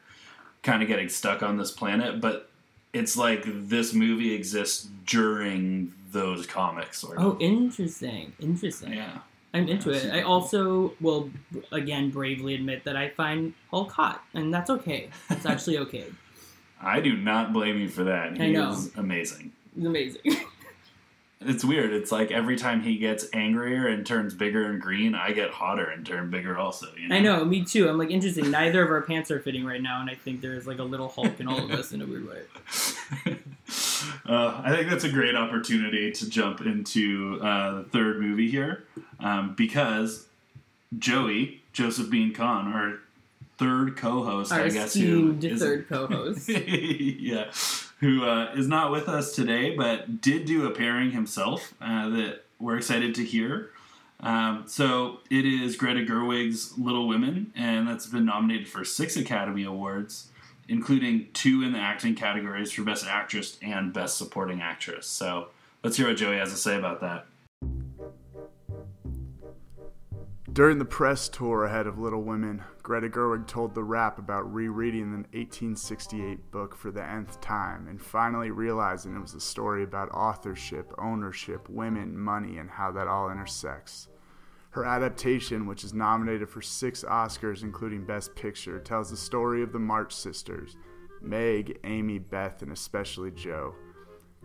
[0.62, 2.21] kind of getting stuck on this planet.
[2.21, 2.51] But
[2.93, 7.25] it's like this movie exists during those comics, sort of.
[7.25, 8.33] Oh, interesting.
[8.39, 8.93] Interesting.
[8.93, 9.17] yeah.
[9.53, 10.11] I'm into it.
[10.11, 11.29] I also will
[11.71, 15.09] again bravely admit that I find Hulk hot, and that's okay.
[15.29, 16.05] It's actually okay.
[16.81, 18.33] I do not blame you for that.
[18.39, 18.71] I He know.
[18.71, 19.51] is amazing.
[19.77, 20.21] It's amazing.
[21.45, 21.91] It's weird.
[21.91, 25.83] It's like every time he gets angrier and turns bigger and green, I get hotter
[25.83, 26.87] and turn bigger also.
[26.97, 27.15] You know?
[27.15, 27.89] I know, me too.
[27.89, 28.49] I'm like interesting.
[28.49, 31.09] Neither of our pants are fitting right now, and I think there's like a little
[31.09, 32.43] Hulk in all of us in a weird way.
[34.27, 38.83] uh, I think that's a great opportunity to jump into uh, the third movie here
[39.19, 40.27] um, because
[40.97, 42.99] Joey, Joseph Bean Khan, our
[43.57, 46.49] third co host, I guess, who esteemed is- third co-host.
[46.49, 47.51] yeah,
[47.99, 52.43] who uh, is not with us today, but did do a pairing himself uh, that
[52.59, 53.69] we're excited to hear.
[54.19, 59.63] Um, so it is Greta Gerwig's Little Women, and that's been nominated for six Academy
[59.65, 60.29] Awards,
[60.67, 65.08] including two in the acting categories for Best Actress and Best Supporting Actress.
[65.08, 65.49] So
[65.84, 67.26] let's hear what Joey has to say about that.
[70.54, 75.10] During the press tour ahead of Little Women, Greta Gerwig told The Wrap about rereading
[75.10, 80.12] the 1868 book for the nth time and finally realizing it was a story about
[80.12, 84.10] authorship, ownership, women, money, and how that all intersects.
[84.73, 89.71] Her adaptation, which is nominated for six Oscars, including Best Picture, tells the story of
[89.71, 90.77] the March sisters
[91.21, 93.75] Meg, Amy, Beth, and especially Jo.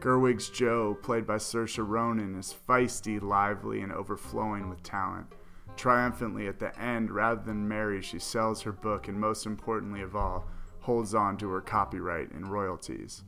[0.00, 5.28] Gerwig's Jo, played by Saoirse Ronan, is feisty, lively, and overflowing with talent.
[5.76, 10.14] Triumphantly at the end, rather than marry, she sells her book and, most importantly of
[10.14, 10.46] all,
[10.80, 13.24] holds on to her copyright and royalties.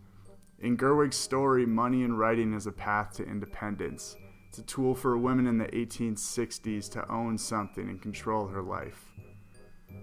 [0.59, 4.17] In Gerwig's story, money and writing is a path to independence.
[4.51, 8.61] It's a tool for a woman in the 1860s to own something and control her
[8.61, 9.05] life.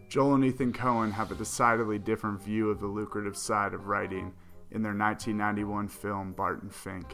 [0.08, 4.34] Joel and Ethan Coen have a decidedly different view of the lucrative side of writing
[4.72, 7.14] in their 1991 film Barton Fink.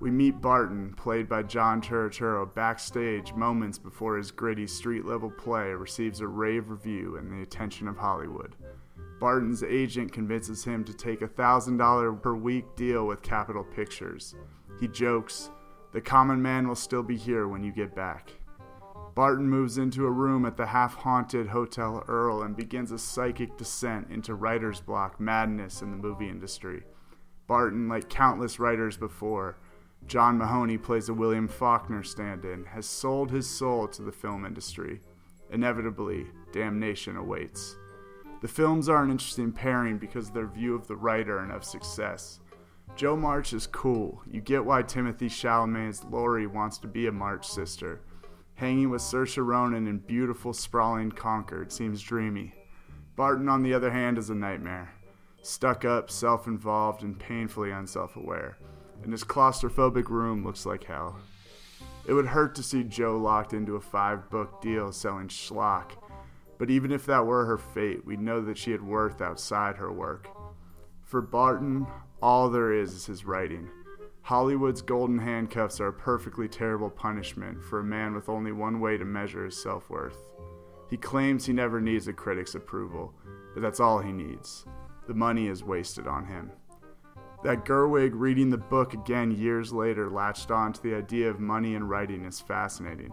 [0.00, 5.68] We meet Barton, played by John Turturro, backstage moments before his gritty street level play
[5.68, 8.56] receives a rave review and the attention of Hollywood.
[9.20, 14.34] Barton's agent convinces him to take a $1,000 per week deal with Capitol Pictures.
[14.80, 15.50] He jokes,
[15.92, 18.32] The common man will still be here when you get back.
[19.14, 23.58] Barton moves into a room at the half haunted Hotel Earl and begins a psychic
[23.58, 26.82] descent into writer's block madness in the movie industry.
[27.46, 29.58] Barton, like countless writers before,
[30.06, 34.46] John Mahoney plays a William Faulkner stand in, has sold his soul to the film
[34.46, 35.00] industry.
[35.50, 37.76] Inevitably, damnation awaits.
[38.40, 41.64] The films are an interesting pairing because of their view of the writer and of
[41.64, 42.40] success.
[42.94, 44.22] Jo March is cool.
[44.30, 48.00] You get why Timothée Chalamet's Laurie wants to be a March sister.
[48.54, 52.54] Hanging with Saoirse Ronan in beautiful, sprawling Concord seems dreamy.
[53.16, 54.92] Barton, on the other hand, is a nightmare.
[55.42, 58.58] Stuck up, self involved, and painfully unself aware.
[59.02, 61.18] And his claustrophobic room looks like hell.
[62.06, 65.92] It would hurt to see Jo locked into a five book deal selling schlock,
[66.58, 69.92] but even if that were her fate, we'd know that she had worth outside her
[69.92, 70.28] work.
[71.02, 71.86] For Barton,
[72.22, 73.68] all there is is his writing.
[74.22, 78.96] Hollywood's golden handcuffs are a perfectly terrible punishment for a man with only one way
[78.96, 80.16] to measure his self worth.
[80.88, 83.12] He claims he never needs a critic's approval,
[83.54, 84.64] but that's all he needs.
[85.08, 86.52] The money is wasted on him.
[87.42, 91.74] That Gerwig reading the book again years later latched on to the idea of money
[91.74, 93.10] and writing is fascinating.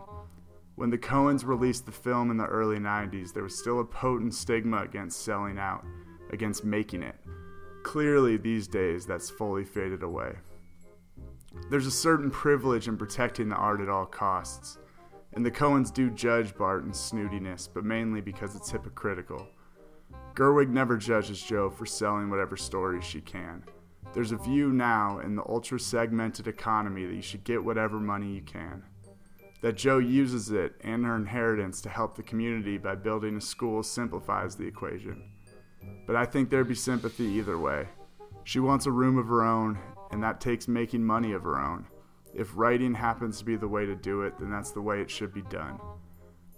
[0.76, 4.36] When the Coens released the film in the early 90s, there was still a potent
[4.36, 5.84] stigma against selling out,
[6.32, 7.16] against making it.
[7.84, 10.36] Clearly, these days, that's fully faded away.
[11.70, 14.78] There's a certain privilege in protecting the art at all costs,
[15.34, 19.48] and the Coens do judge Barton's snootiness, but mainly because it's hypocritical.
[20.36, 23.64] Gerwig never judges Jo for selling whatever stories she can.
[24.14, 28.34] There's a view now in the ultra segmented economy that you should get whatever money
[28.34, 28.84] you can.
[29.62, 33.84] That Jo uses it and her inheritance to help the community by building a school
[33.84, 35.24] simplifies the equation.
[36.06, 37.88] But I think there'd be sympathy either way.
[38.44, 39.78] She wants a room of her own,
[40.12, 41.86] and that takes making money of her own.
[42.34, 45.10] If writing happens to be the way to do it, then that's the way it
[45.10, 45.80] should be done.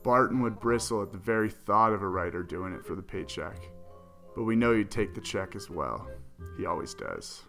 [0.03, 3.57] Barton would bristle at the very thought of a writer doing it for the paycheck.
[4.36, 6.10] But we know you'd take the check as well.
[6.57, 7.43] He always does.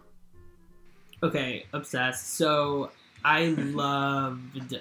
[1.23, 2.33] Okay, obsessed.
[2.35, 2.91] So
[3.23, 4.75] I loved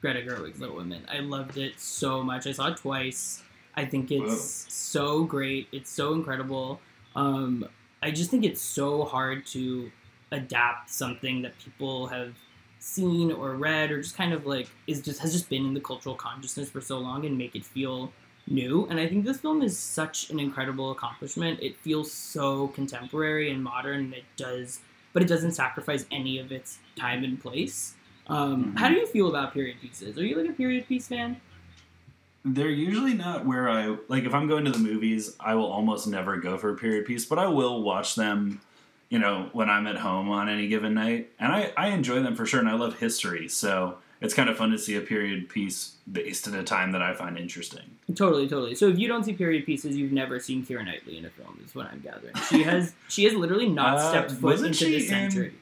[0.00, 1.04] Greta Gerwig's Little Women.
[1.12, 2.46] I loved it so much.
[2.46, 3.42] I saw it twice.
[3.78, 4.68] I think it's Whoa.
[4.68, 5.68] so great.
[5.70, 6.80] It's so incredible.
[7.14, 7.64] Um,
[8.02, 9.90] I just think it's so hard to
[10.32, 12.34] adapt something that people have
[12.80, 15.80] seen or read or just kind of like is just has just been in the
[15.80, 18.12] cultural consciousness for so long and make it feel
[18.48, 18.86] new.
[18.90, 21.60] And I think this film is such an incredible accomplishment.
[21.62, 24.00] It feels so contemporary and modern.
[24.06, 24.80] And it does,
[25.12, 27.94] but it doesn't sacrifice any of its time and place.
[28.26, 28.78] Um, Mhm.
[28.78, 30.18] How do you feel about period pieces?
[30.18, 31.40] Are you like a period piece fan?
[32.54, 34.24] They're usually not where I like.
[34.24, 37.24] If I'm going to the movies, I will almost never go for a period piece,
[37.24, 38.60] but I will watch them.
[39.10, 42.34] You know, when I'm at home on any given night, and I I enjoy them
[42.36, 45.48] for sure, and I love history, so it's kind of fun to see a period
[45.48, 47.84] piece based in a time that I find interesting.
[48.14, 48.74] Totally, totally.
[48.74, 51.58] So if you don't see period pieces, you've never seen Keira Knightley in a film.
[51.64, 52.34] Is what I'm gathering.
[52.50, 55.54] She has she has literally not Uh, stepped foot into she this in- century.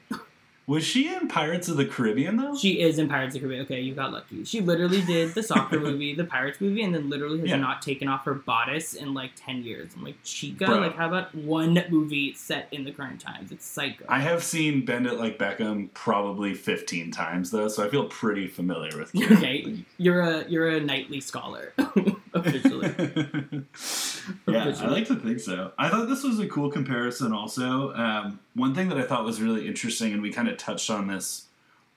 [0.67, 2.53] Was she in Pirates of the Caribbean though?
[2.53, 3.65] She is in Pirates of the Caribbean.
[3.65, 4.43] Okay, you got lucky.
[4.43, 7.55] She literally did the soccer movie, the Pirates movie, and then literally has Yeah.
[7.55, 9.91] not taken off her bodice in like ten years.
[9.95, 10.79] I'm like, Chica, Bro.
[10.79, 13.53] like how about one movie set in the current times?
[13.53, 14.03] It's psycho.
[14.09, 18.47] I have seen Bend It Like Beckham probably 15 times though, so I feel pretty
[18.47, 21.71] familiar with okay, you're a you're a Knightley scholar,
[22.45, 22.87] officially.
[24.47, 25.71] yeah, I like to think so.
[25.77, 27.33] I thought this was a cool comparison.
[27.33, 30.89] Also, um, one thing that I thought was really interesting, and we kind of touched
[30.89, 31.45] on this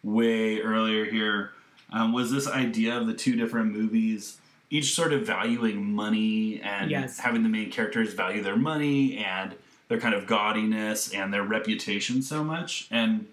[0.03, 1.53] way earlier here,
[1.93, 4.39] um, was this idea of the two different movies
[4.71, 7.19] each sort of valuing money and Yes.
[7.19, 9.57] having the main characters value their money and
[9.89, 12.87] their kind of gaudiness and their reputation so much.
[12.91, 13.27] And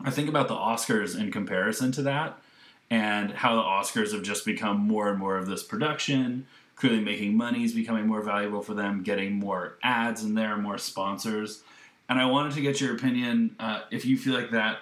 [0.00, 2.38] I think about the Oscars in comparison to that
[2.90, 6.46] and how the Oscars have just become more and more of this production.
[6.76, 10.78] Clearly, making money is becoming more valuable for them, getting more ads in there, more
[10.78, 11.62] sponsors.
[12.08, 14.78] And I wanted to get your opinion uh, if you feel like that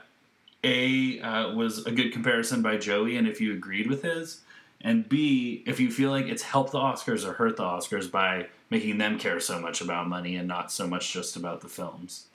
[0.62, 4.40] A uh, was a good comparison by Joey and if you agreed with his,
[4.80, 8.48] and B, if you feel like it's helped the Oscars or hurt the Oscars by
[8.68, 12.26] making them care so much about money and not so much just about the films.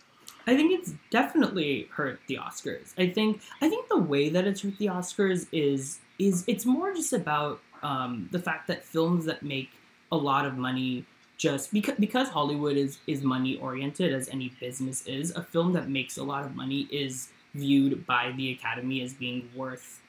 [0.50, 2.94] I think it's definitely hurt the Oscars.
[2.98, 6.92] I think I think the way that it's hurt the Oscars is is it's more
[6.94, 9.70] just about um, the fact that films that make
[10.12, 11.06] a lot of money
[11.38, 15.32] just because because Hollywood is is money oriented as any business is.
[15.36, 19.50] A film that makes a lot of money is viewed by the Academy as being
[19.56, 20.02] worth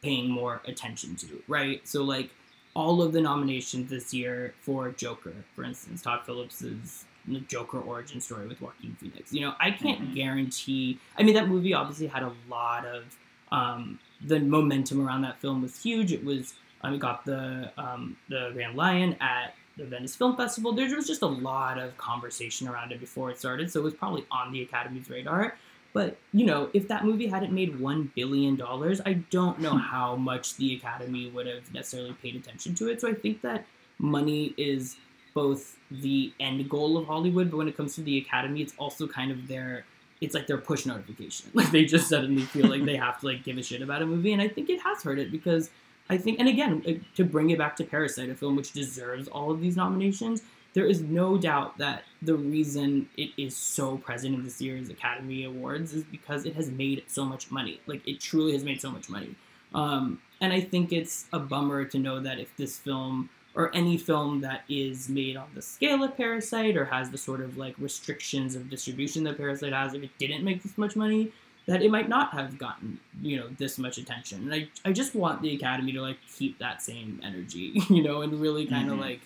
[0.00, 1.86] paying more attention to, right?
[1.88, 2.30] So like
[2.74, 7.04] all of the nominations this year for Joker, for instance, Todd Phillips's
[7.48, 9.32] Joker origin story with Joaquin Phoenix.
[9.32, 10.14] You know, I can't Mhm.
[10.14, 10.98] guarantee.
[11.16, 13.04] I mean, that movie obviously had a lot of
[13.50, 16.12] um, the momentum around that film was huge.
[16.12, 20.72] It was um, it got the um, the Grand Lion at the Venice Film Festival.
[20.72, 23.94] There was just a lot of conversation around it before it started, so it was
[23.94, 25.56] probably on the Academy's radar.
[25.94, 30.14] But you know, if that movie hadn't made one billion dollars, I don't know how
[30.16, 33.00] much the Academy would have necessarily paid attention to it.
[33.00, 33.64] So I think that
[33.98, 34.96] money is
[35.42, 39.06] both the end goal of Hollywood, but when it comes to the Academy, it's also
[39.06, 39.84] kind of their
[40.20, 41.46] it's like their push notification.
[41.54, 44.06] Like they just suddenly feel like they have to like give a shit about a
[44.06, 45.70] movie, and I think it has hurt it because
[46.10, 49.50] I think, and again, to bring it back to Parasite, a film which deserves all
[49.52, 54.42] of these nominations, there is no doubt that the reason it is so present in
[54.42, 57.80] this year's Academy Awards is because it has made so much money.
[57.86, 59.36] Like it truly has made so much money.
[59.74, 63.96] Um, and I think it's a bummer to know that if this film or any
[63.96, 67.74] film that is made on the scale of Parasite or has the sort of like
[67.78, 71.32] restrictions of distribution that Parasite has, if it didn't make this much money,
[71.66, 74.42] that it might not have gotten you know this much attention.
[74.44, 78.22] And I I just want the Academy to like keep that same energy, you know,
[78.22, 79.00] and really kind of Mhm.
[79.00, 79.20] like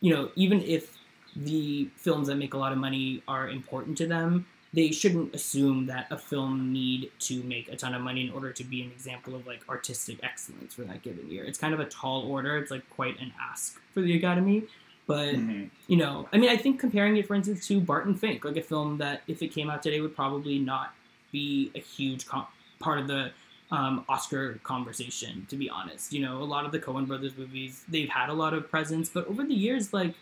[0.00, 0.96] you know even if
[1.36, 5.86] the films that make a lot of money are important to them, they shouldn't assume
[5.86, 8.90] that a film need to make a ton of money in order to be an
[8.90, 11.44] example of like artistic excellence for that given year.
[11.44, 12.58] It's kind of a tall order.
[12.58, 14.64] It's like quite an ask for the Academy.
[15.06, 15.70] But Mhm.
[15.86, 18.62] you know, I mean, I think comparing it, for instance, to Barton Fink, like a
[18.62, 20.94] film that if it came out today would probably not
[21.32, 22.46] be a huge com-
[22.78, 23.32] part of the
[23.70, 25.46] um, Oscar conversation.
[25.50, 28.32] To be honest, you know, a lot of the Coen Brothers movies they've had a
[28.34, 30.14] lot of presence, but over the years, like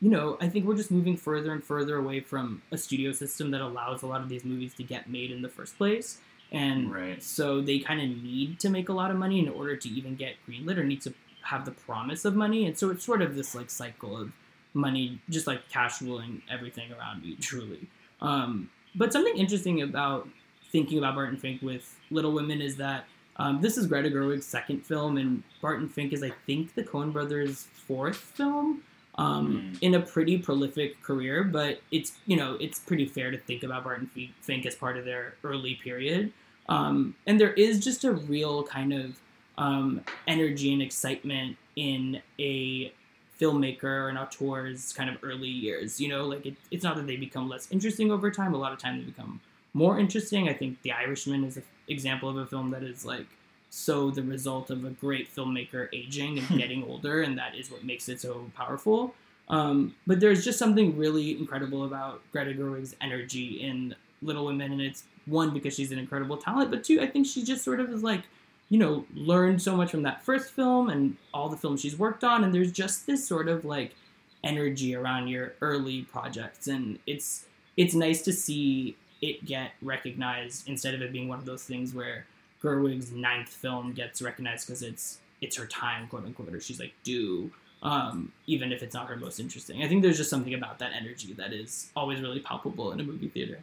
[0.00, 3.50] you know, I think we're just moving further and further away from a studio system
[3.50, 6.18] that allows a lot of these movies to get made in the first place.
[6.52, 7.22] And Right.
[7.22, 10.16] so they kind of need to make a lot of money in order to even
[10.16, 12.66] get greenlit or need to have the promise of money.
[12.66, 14.32] And so it's sort of this like cycle of
[14.74, 17.86] money, just like cash ruling everything around you, truly.
[18.20, 20.28] Um, but something interesting about
[20.72, 23.04] thinking about Barton Fink with Little Women is that
[23.36, 27.12] um, this is Greta Gerwig's second film, and Barton Fink is, I think, the Coen
[27.12, 28.82] Brothers' fourth film
[29.16, 29.78] um, Mm.
[29.82, 31.44] in a pretty prolific career.
[31.44, 35.04] But it's you know it's pretty fair to think about Barton Fink as part of
[35.04, 36.32] their early period,
[36.68, 39.18] um, and there is just a real kind of
[39.58, 42.92] um, energy and excitement in a
[43.40, 46.00] filmmaker or an auteur's kind of early years.
[46.00, 48.54] You know, like it, it's not that they become less interesting over time.
[48.54, 49.40] A lot of times they become
[49.74, 50.48] more interesting.
[50.48, 53.26] I think The Irishman is an example of a film that is like
[53.70, 57.84] so the result of a great filmmaker aging and getting older, and that is what
[57.84, 59.14] makes it so powerful.
[59.48, 64.80] Um, but there's just something really incredible about Greta Gerwig's energy in Little Women, and
[64.80, 67.92] it's one because she's an incredible talent, but two, I think she just sort of
[67.92, 68.22] is like,
[68.68, 72.24] you know, learned so much from that first film and all the films she's worked
[72.24, 73.94] on, and there's just this sort of like
[74.42, 80.94] energy around your early projects, and it's it's nice to see it get recognized instead
[80.94, 82.26] of it being one of those things where
[82.62, 86.92] Gerwig's ninth film gets recognized because it's it's her time, quote unquote, or she's like
[87.02, 87.50] due,
[87.82, 89.82] um, even if it's not her most interesting.
[89.82, 93.02] I think there's just something about that energy that is always really palpable in a
[93.02, 93.60] movie theater.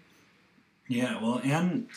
[0.88, 1.88] Yeah, well, and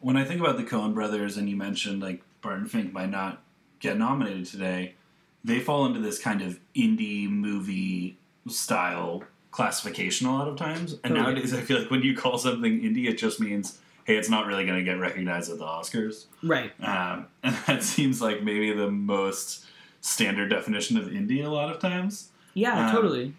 [0.00, 3.42] when I think about the Coen brothers, and you mentioned like Barton Fink might not
[3.80, 4.94] get nominated today,
[5.42, 10.96] they fall into this kind of indie movie style classification a lot of times.
[11.04, 14.16] And Oh, nowadays, I feel like when you call something indie, it just means hey,
[14.16, 16.26] it's not really going to get recognized at the Oscars.
[16.42, 16.72] Right.
[16.82, 19.64] Um, and that seems like maybe the most
[20.00, 22.28] standard definition of indie a lot of times.
[22.52, 23.34] Yeah, Um, totally.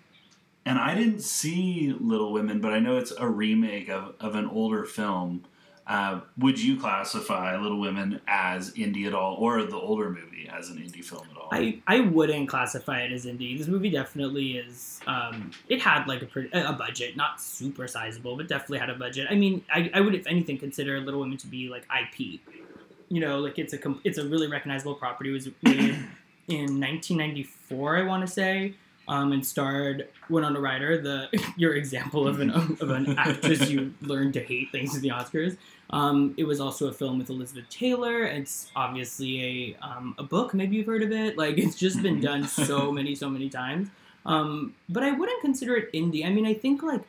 [0.66, 4.48] And I didn't see Little Women, but I know it's a remake of, of an
[4.48, 5.44] older film.
[5.88, 10.70] Uh, would you classify Little Women as indie at all, or the older movie as
[10.70, 11.50] an indie film at all?
[11.52, 13.56] I, I wouldn't classify it as indie.
[13.56, 15.00] This movie definitely is.
[15.06, 18.96] Um, it had like a pretty, a budget, not super sizable, but definitely had a
[18.96, 19.28] budget.
[19.30, 22.40] I mean, I, I would, if anything, consider Little Women to be like IP.
[23.10, 25.30] You know, like it's a it's a really recognizable property.
[25.30, 25.96] It was made
[26.48, 28.74] in 1994, I want to say,
[29.08, 34.34] um, and starred Winona Ryder, the your example of an of an actress you learned
[34.34, 35.58] to hate thanks to the Oscars.
[35.92, 38.24] Um, it was also a film with Elizabeth Taylor.
[38.24, 40.54] It's obviously a um, a book.
[40.54, 41.38] Maybe you've heard of it.
[41.38, 43.90] Like it's just been done so many so many times.
[44.26, 46.26] Um, but I wouldn't consider it indie.
[46.26, 47.04] I mean, I think like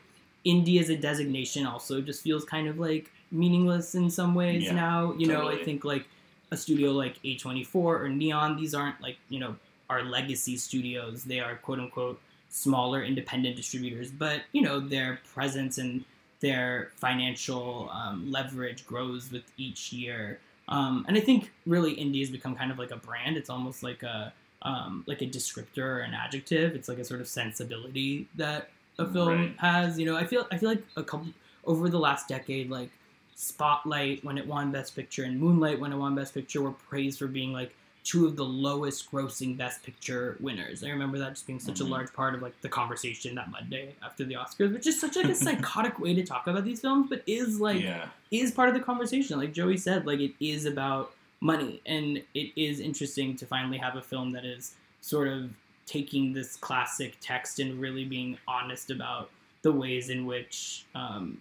[0.45, 4.75] indie as a designation also just feels kind of like meaningless in some ways Yeah,
[4.75, 5.15] now.
[5.17, 6.07] You know, I think like
[6.51, 9.57] a studio like A24 or Neon, these aren't like, you know,
[9.91, 11.24] our legacy studios.
[11.24, 16.05] They are quote unquote smaller independent distributors, but you know, their presence and
[16.41, 20.39] their financial um, leverage grows with each year.
[20.68, 23.37] Um, and I think really indie has become kind of like a brand.
[23.37, 24.32] It's almost like a
[24.62, 26.74] um, like a descriptor or an adjective.
[26.74, 29.55] It's like a sort of sensibility that a film Right.
[29.59, 29.99] has.
[29.99, 31.28] You know, I feel I feel like a couple
[31.64, 32.91] over the last decade, like
[33.34, 37.18] Spotlight when it won Best Picture and Moonlight when it won Best Picture were praised
[37.18, 37.76] for being like
[38.07, 40.85] two of the lowest grossing Best Picture winners.
[40.85, 41.87] I remember that just being such Mhm.
[41.87, 45.17] a large part of like the conversation that Monday after the Oscars, which is such
[45.17, 48.69] like a psychotic way to talk about these films, but is like yeah, is part
[48.69, 49.39] of the conversation.
[49.39, 53.97] Like Joey said, like it is about money, and it is interesting to finally have
[53.97, 55.51] a film that is sort of
[55.85, 59.31] taking this classic text and really being honest about
[59.63, 61.41] the ways in which um,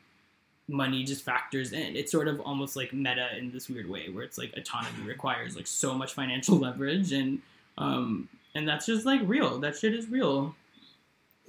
[0.67, 1.95] money just factors in.
[1.95, 5.55] It's sort of almost like meta in this weird way, where it's like autonomy requires
[5.55, 7.41] like so much financial leverage, and
[7.77, 9.59] um, and that's just like real.
[9.59, 10.55] That shit is real.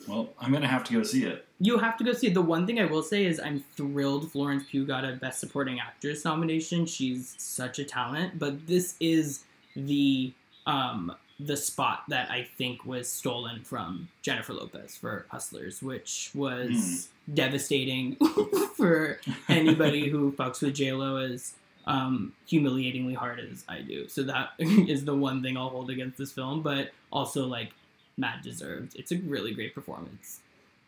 [0.07, 1.47] well, I'm gonna have to go see it.
[1.59, 2.35] You have to go see it.
[2.35, 5.81] The one thing I will say is I'm thrilled Florence Pugh got a Best Supporting
[5.81, 6.85] Actress nomination.
[6.85, 9.45] She's such a talent, but this is
[9.75, 10.33] the
[10.67, 17.09] um, the spot that I think was stolen from Jennifer Lopez for Hustlers, which was
[17.33, 18.17] devastating
[18.77, 21.55] for anybody who fucks with J Lo as
[21.87, 24.09] um, humiliatingly hard as I do.
[24.09, 27.73] So that is the one thing I'll hold against this film, but also like
[28.17, 28.97] mad deserved.
[28.97, 30.41] It's a really great performance.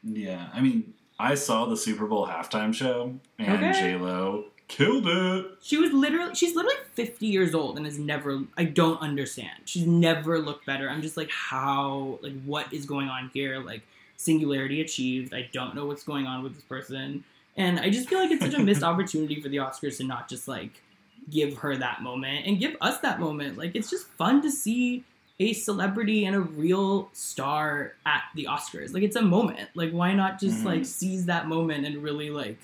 [0.03, 3.72] Yeah, I mean, I saw the Super Bowl halftime show, and Okay.
[3.72, 5.47] J Lo killed it.
[5.62, 9.61] She was literally she's literally 50 years old and has never I don't understand.
[9.64, 10.89] She's never looked better.
[10.89, 13.59] I'm just like how like what is going on here?
[13.61, 13.83] Like
[14.16, 15.33] singularity achieved.
[15.35, 17.25] I don't know what's going on with this person.
[17.57, 20.29] And I just feel like it's such a missed opportunity for the Oscars to not
[20.29, 20.83] just like
[21.31, 23.59] give her that moment and give us that moment.
[23.59, 25.05] Like it's just fun to see
[25.41, 28.93] a celebrity and a real star at the Oscars.
[28.93, 29.71] Like it's a moment.
[29.75, 30.64] Like why not just Mhm.
[30.64, 32.59] like seize that moment and really like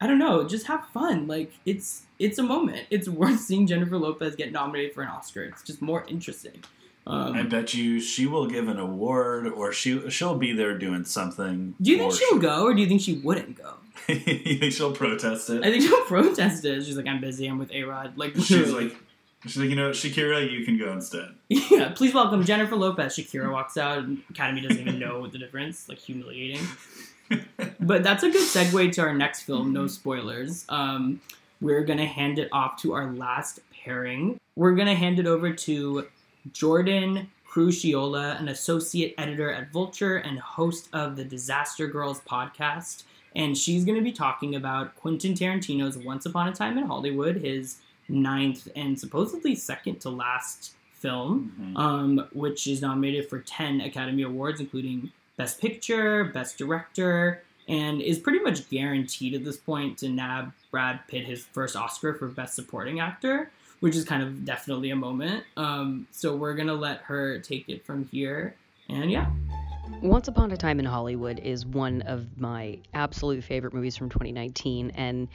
[0.00, 1.26] I don't know, just have fun.
[1.26, 2.86] Like it's it's a moment.
[2.90, 5.44] It's worth seeing Jennifer Lopez get nominated for an Oscar.
[5.44, 6.62] It's just more interesting.
[7.06, 11.04] Um, I bet you she will give an award, or she she'll be there doing
[11.04, 11.74] something.
[11.80, 13.74] do you think she'll go, or do you think she wouldn't go?
[14.08, 15.62] you think she'll protest it?
[15.64, 16.82] I think she'll protest it.
[16.84, 17.46] She's like, I'm busy.
[17.46, 18.16] I'm with A Rod.
[18.16, 18.96] Like she's like,
[19.42, 21.28] she's like, you know, Shakira, you can go instead.
[21.48, 21.90] yeah.
[21.94, 23.16] Please welcome Jennifer Lopez.
[23.16, 25.88] Shakira walks out, and Academy doesn't even know the difference.
[25.90, 26.66] Like humiliating.
[27.80, 29.72] But that's a good segue to our next film.
[29.72, 30.64] No spoilers.
[30.68, 31.20] Um,
[31.60, 34.38] we're gonna hand it off to our last pairing.
[34.56, 36.06] We're gonna hand it over to
[36.52, 43.04] Jordan Crucchiola, an associate editor at Vulture and host of the Disaster Girls podcast.
[43.36, 47.36] And she's going to be talking about Quentin Tarantino's Once Upon a Time in Hollywood,
[47.36, 51.76] his ninth and supposedly second to last film, Mhm.
[51.78, 58.18] um, which is nominated for 10 Academy Awards, including Best Picture, Best Director, and is
[58.18, 62.54] pretty much guaranteed at this point to nab Brad Pitt his first Oscar for Best
[62.54, 65.44] Supporting Actor, which is kind of definitely a moment.
[65.56, 68.54] Um, so we're gonna let her take it from here,
[68.88, 69.30] and yeah,
[70.02, 74.90] Once Upon a Time in Hollywood is one of my absolute favorite movies from 2019,
[74.90, 75.28] and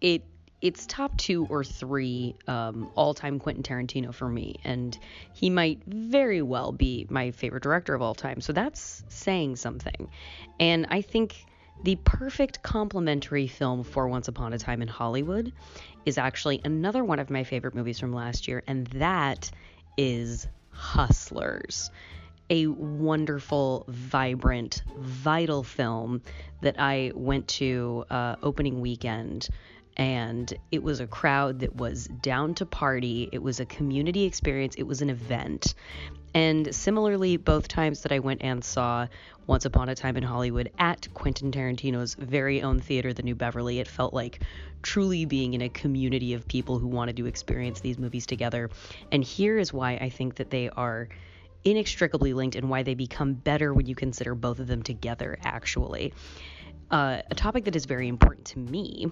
[0.00, 0.22] it
[0.60, 4.98] it's top two or three um, all-time Quentin Tarantino for me, and
[5.32, 8.40] he might very well be my favorite director of all time.
[8.40, 10.08] So that's saying something,
[10.58, 11.44] and I think
[11.82, 15.52] the perfect complementary film for Once Upon a Time in Hollywood
[16.06, 19.50] is actually another one of my favorite movies from last year, and that
[19.96, 21.90] is Hustlers
[22.50, 26.22] a wonderful, vibrant, vital film
[26.60, 29.48] that I went to uh, opening weekend
[29.96, 33.28] and it was a crowd that was down to party.
[33.32, 35.74] It was a community experience, it was an event.
[36.34, 39.06] And similarly, both times that I went and saw
[39.46, 43.78] Once Upon a Time in Hollywood at Quentin Tarantino's very own theater, the New Beverly,
[43.78, 44.40] it felt like
[44.82, 48.68] truly being in a community of people who wanted to experience these movies together.
[49.12, 51.08] And here is why I think that they are
[51.62, 56.12] inextricably linked and why they become better when you consider both of them together, actually.
[56.90, 59.06] Uh, a topic that is very important to me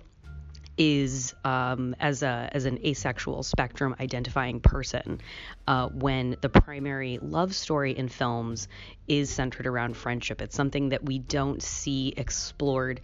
[0.78, 5.20] is um, as a as an asexual spectrum identifying person
[5.66, 8.68] uh, when the primary love story in films
[9.06, 10.40] is centered around friendship.
[10.40, 13.00] It's something that we don't see explored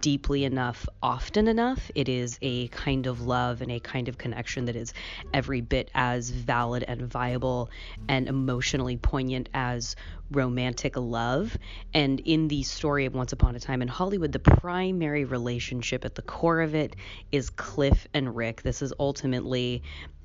[0.00, 1.90] deeply enough often enough.
[1.94, 4.92] It is a kind of love and a kind of connection that is
[5.32, 7.70] every bit as valid and viable
[8.08, 9.96] and emotionally poignant as
[10.30, 11.56] romantic love.
[11.94, 16.14] And in the story of Once Upon a Time in Hollywood, the primary relationship at
[16.14, 16.96] the core of it
[17.32, 18.62] is Cliff and Rick.
[18.62, 19.82] This is ultimately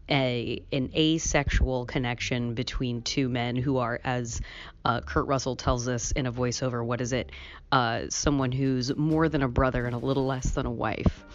[0.10, 4.42] a an asexual connection between two men who are, as
[4.84, 7.32] uh, Kurt Russell tells us in a voiceover, what is it?
[7.72, 11.26] Uh, someone who's more than a brother and a little less than a wife.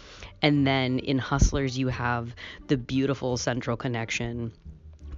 [0.41, 2.33] And then in Hustlers, you have
[2.67, 4.53] the beautiful central connection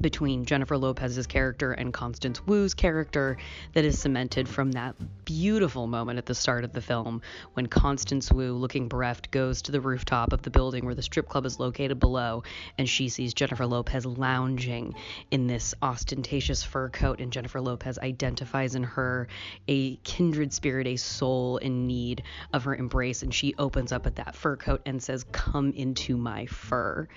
[0.01, 3.37] between Jennifer Lopez's character and Constance Wu's character
[3.73, 4.95] that is cemented from that
[5.25, 7.21] beautiful moment at the start of the film
[7.53, 11.29] when Constance Wu, looking bereft, goes to the rooftop of the building where the strip
[11.29, 12.43] club is located below
[12.77, 14.95] and she sees Jennifer Lopez lounging
[15.29, 19.27] in this ostentatious fur coat and Jennifer Lopez identifies in her
[19.67, 22.23] a kindred spirit, a soul in need
[22.53, 26.17] of her embrace and she opens up at that fur coat and says, "Come into
[26.17, 27.07] my fur."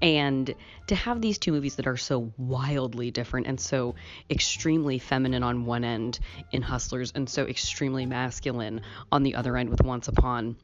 [0.00, 0.54] And
[0.88, 3.94] to have these two movies that are so wildly different and so
[4.30, 6.18] extremely feminine on one end
[6.50, 8.80] in Hustlers and so extremely masculine
[9.10, 10.56] on the other end with Once Upon.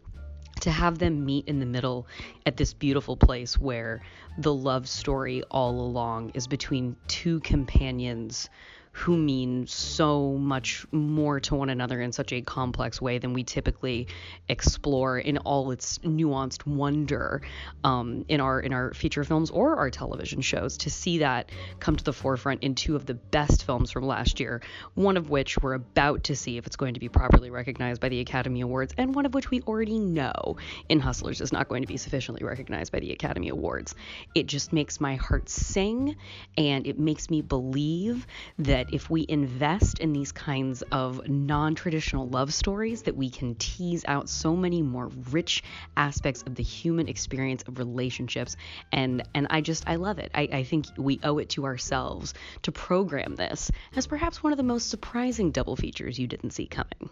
[0.63, 2.09] To have them meet in the middle
[2.45, 4.03] at this beautiful place where
[4.39, 8.49] the love story all along is between two companions
[8.93, 13.45] who mean so much more to one another in such a complex way than we
[13.45, 14.09] typically
[14.49, 17.43] explore in all its nuanced wonder
[17.85, 20.79] um, in our in our feature films or our television shows.
[20.79, 24.41] To see that come to the forefront in two of the best films from last
[24.41, 24.63] year,
[24.95, 28.09] one of which we're about to see if it's going to be properly recognized by
[28.09, 30.57] the Academy Awards, and one of which we already know
[30.89, 33.95] in Hustlers is not going to be sufficiently recognized by the Academy Awards.
[34.35, 36.17] It just makes my heart sing,
[36.57, 38.27] and it makes me believe
[38.59, 44.05] that if we invest in these kinds of non-traditional love stories that we can tease
[44.07, 45.63] out so many more rich
[45.97, 48.57] aspects of the human experience of relationships.
[48.93, 50.31] And and i just i love it.
[50.35, 54.57] I, I think we owe it to ourselves to program this as perhaps one of
[54.57, 57.11] the most surprising double features you didn't see coming.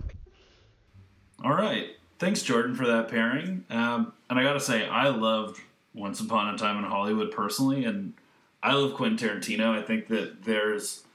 [1.45, 1.89] All right.
[2.19, 3.65] Thanks jordan for that pairing.
[3.71, 5.61] Um, and i gotta say i loved
[5.95, 8.13] once upon a time in hollywood personally and
[8.63, 9.71] i love quentin tarantino.
[9.71, 11.06] I think that there's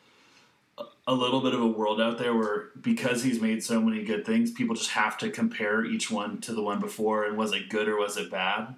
[1.07, 4.25] a little bit of a world out there where because he's made so many good
[4.25, 7.69] things, people just have to compare each one to the one before and was it
[7.69, 8.75] good or was it bad?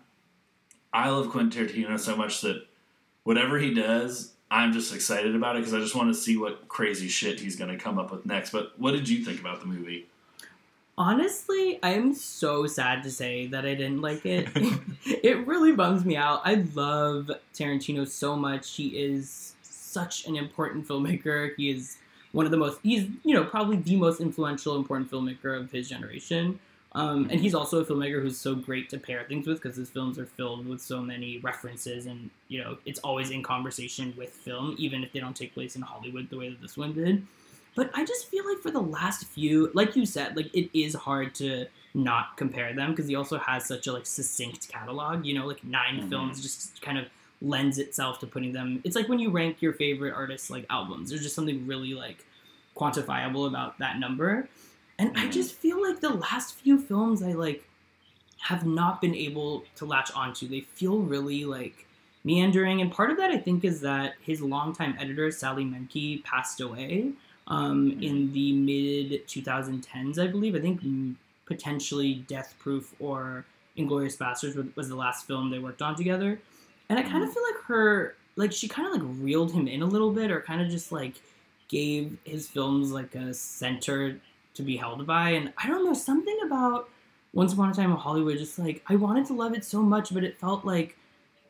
[0.93, 2.65] I love Quentin Tarantino so much that
[3.23, 6.67] whatever he does, I'm just excited about it because I just want to see what
[6.67, 8.51] crazy shit he's going to come up with next.
[8.51, 10.07] But what did you think about the movie?
[10.95, 14.49] Honestly, I'm so sad to say that I didn't like it.
[15.05, 16.41] it really bums me out.
[16.45, 18.75] I love Tarantino so much.
[18.75, 19.52] He is
[19.93, 21.55] such an important filmmaker.
[21.55, 21.97] He is
[22.33, 25.87] one of the most he's you know probably the most influential important filmmaker of his
[25.87, 26.59] generation
[26.95, 29.89] um, and he's also a filmmaker who's so great to pair things with because his
[29.89, 34.29] films are filled with so many references and you know it's always in conversation with
[34.29, 37.25] film even if they don't take place in hollywood the way that this one did
[37.75, 40.93] but i just feel like for the last few like you said like it is
[40.93, 41.65] hard to
[41.95, 45.63] not compare them because he also has such a like succinct catalog you know like
[45.63, 46.09] 9 mm-hmm.
[46.09, 47.05] films just kind of
[47.43, 48.81] lends itself to putting them.
[48.83, 51.09] It's like when you rank your favorite artists like albums.
[51.09, 52.25] There's just something really like
[52.75, 54.49] quantifiable about that number.
[54.97, 55.31] And I mm-hmm.
[55.31, 57.67] just feel like the last few films I like
[58.39, 60.47] have not been able to latch onto.
[60.47, 61.85] They feel really like
[62.23, 66.61] meandering, and part of that I think is that his longtime editor Sally Menke passed
[66.61, 67.11] away
[67.47, 68.03] um, mm-hmm.
[68.03, 70.55] in the mid 2010s, I believe.
[70.55, 70.81] I think
[71.45, 73.45] potentially Death Proof or
[73.77, 76.39] Inglourious Basterds was the last film they worked on together.
[76.89, 77.33] And I kind of mm-hmm.
[77.33, 80.41] feel like her, like she kind of like reeled him in a little bit, or
[80.41, 81.15] kind of just like
[81.67, 84.19] gave his films like a center
[84.53, 85.31] to be held by.
[85.31, 86.89] And I don't know something about
[87.33, 88.37] Once Upon a Time in Hollywood.
[88.37, 90.97] Just like I wanted to love it so much, but it felt like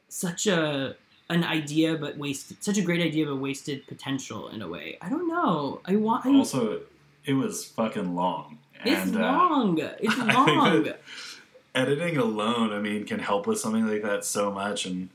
[0.10, 0.96] such a
[1.30, 4.98] an idea, but wasted such a great idea, but wasted potential in a way.
[5.02, 5.82] I don't know.
[5.86, 6.82] I want I, also
[7.26, 8.60] it was fucking long.
[8.86, 9.82] It's and, uh, long.
[9.82, 10.88] Uh, it's long.
[11.76, 14.86] editing alone, I mean, can help with something like that so much.
[14.86, 15.10] And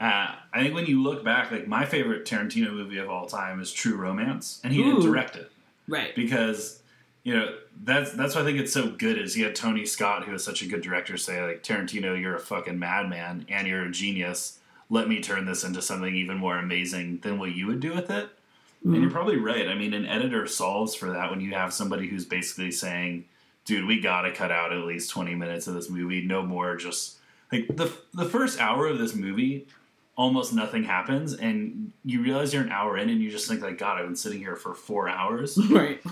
[0.00, 3.60] uh, I think when you look back, like my favorite Tarantino movie of all time
[3.60, 5.50] is True Romance, and he didn't direct it
[5.86, 6.14] Right.
[6.14, 6.80] because
[7.22, 9.18] you know that's that's why I think it's so good.
[9.18, 12.36] Is he had Tony Scott, who is such a good director, say like Tarantino, you're
[12.36, 14.58] a fucking madman and you're a genius.
[14.88, 18.10] Let me turn this into something even more amazing than what you would do with
[18.10, 18.28] it.
[18.82, 19.68] And you're probably right.
[19.68, 23.26] I mean, an editor solves for that when you have somebody who's basically saying,
[23.66, 26.22] "Dude, we got to cut out at least 20 minutes of this movie.
[26.22, 26.76] No more.
[26.76, 27.18] Just
[27.52, 29.66] like the the first hour of this movie,
[30.20, 33.78] almost nothing happens, and you realize you're an hour in, and you just think like,
[33.78, 35.58] God, I've been sitting here for four hours.
[35.70, 36.02] Right.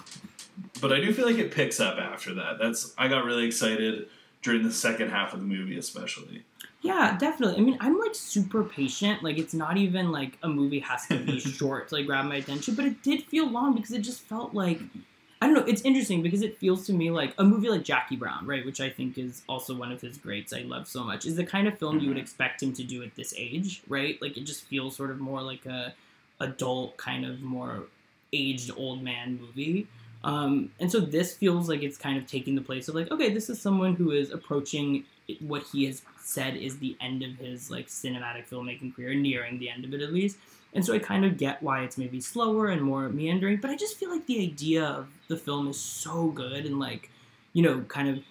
[0.80, 2.58] but I do feel like it picks up after that.
[2.58, 4.06] That's I got really excited
[4.40, 6.44] during the second half of the movie, especially.
[6.80, 7.58] Yeah, definitely.
[7.58, 9.22] I mean, I'm like super patient.
[9.22, 12.36] Like, it's not even like a movie has to be short to like grab my
[12.36, 14.80] attention, but it did feel long because it just felt like
[15.40, 15.64] I don't know.
[15.66, 18.66] It's interesting because it feels to me like a movie like Jackie Brown, right?
[18.66, 20.52] Which I think is also one of his greats.
[20.52, 21.26] I love so much.
[21.26, 24.20] Is the kind of film you would expect him to do at this age, right?
[24.20, 25.94] Like it just feels sort of more like a
[26.40, 27.84] adult kind of more
[28.32, 29.86] aged old man movie.
[30.24, 33.32] Um, and so this feels like it's kind of taking the place of like, okay,
[33.32, 35.04] this is someone who is approaching
[35.40, 39.70] what he has said is the end of his like cinematic filmmaking career, nearing the
[39.70, 40.36] end of it at least.
[40.74, 43.76] And so I kind of get why it's maybe slower and more meandering, but I
[43.76, 47.10] just feel like the idea of the film is so good and like,
[47.54, 48.22] you know, kind of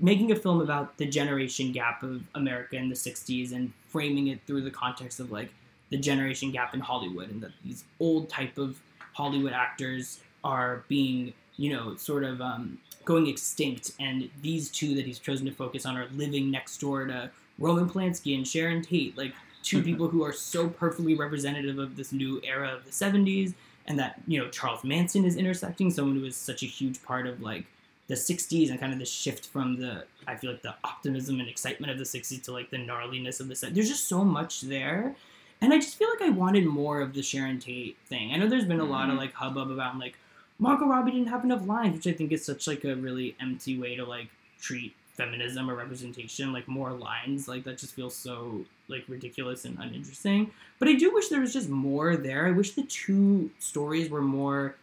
[0.00, 4.40] making a film about the generation gap of America in the 60s and framing it
[4.46, 5.50] through the context of like
[5.90, 8.80] the generation gap in Hollywood and that these old type of
[9.14, 15.04] Hollywood actors are being, you know, sort of um, going extinct, and these two that
[15.04, 19.16] he's chosen to focus on are living next door to Roman Polanski and Sharon Tate,
[19.16, 19.34] like
[19.64, 23.54] two people who are so perfectly representative of this new era of the 70s,
[23.86, 27.26] and that, you know, Charles Manson is intersecting, someone who is such a huge part
[27.26, 27.64] of like
[28.06, 31.48] the 60s and kind of the shift from the, I feel like the optimism and
[31.48, 33.74] excitement of the 60s to like the gnarliness of the 70s.
[33.74, 35.14] There's just so much there.
[35.60, 38.32] And I just feel like I wanted more of the Sharon Tate thing.
[38.32, 39.18] I know there's been a lot of Mhm.
[39.18, 40.18] like hubbub about like
[40.58, 43.78] Margot Robbie didn't have enough lines, which I think is such like a really empty
[43.78, 44.28] way to like
[44.60, 46.52] treat feminism or representation.
[46.52, 50.50] Like more lines, like that just feels so like ridiculous and uninteresting.
[50.78, 52.46] But I do wish there was just more there.
[52.46, 54.76] I wish the two stories were more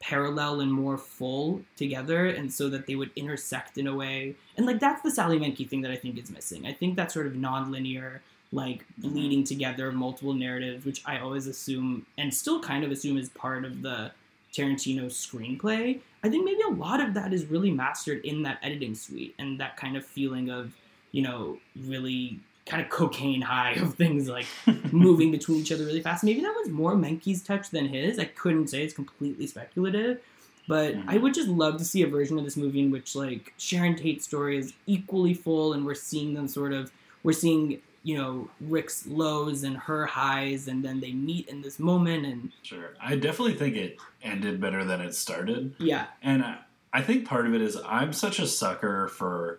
[0.00, 4.64] parallel and more full together and so that they would intersect in a way and
[4.64, 7.26] like that's the sally menke thing that i think is missing i think that sort
[7.26, 8.22] of non-linear
[8.52, 9.10] like mm-hmm.
[9.10, 13.28] bleeding together of multiple narratives which i always assume and still kind of assume is
[13.30, 14.10] part of the
[14.52, 18.94] tarantino screenplay i think maybe a lot of that is really mastered in that editing
[18.94, 20.72] suite and that kind of feeling of
[21.12, 24.44] you know really kind of cocaine high of things like
[24.92, 26.22] moving between each other really fast.
[26.22, 28.18] Maybe that was more Menke's touch than his.
[28.18, 28.82] I couldn't say.
[28.84, 30.20] It's completely speculative.
[30.66, 31.04] But Mhm.
[31.08, 33.96] I would just love to see a version of this movie in which like Sharon
[33.96, 36.92] Tate's story is equally full and we're seeing them sort of
[37.22, 41.78] we're seeing, you know, Rick's lows and her highs and then they meet in this
[41.78, 42.94] moment and Sure.
[43.00, 45.74] I definitely think it ended better than it started.
[45.78, 46.06] yeah.
[46.22, 46.58] And I-
[46.90, 49.58] I think part of it is I'm such a sucker for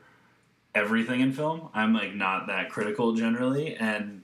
[0.74, 1.70] everything in film.
[1.76, 4.24] I'm like not that critical generally, and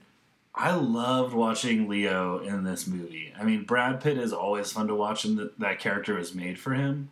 [0.54, 3.32] I loved watching Leo in this movie.
[3.38, 6.58] I mean, Brad Pitt is always fun to watch, and that that character was made
[6.58, 7.10] for him.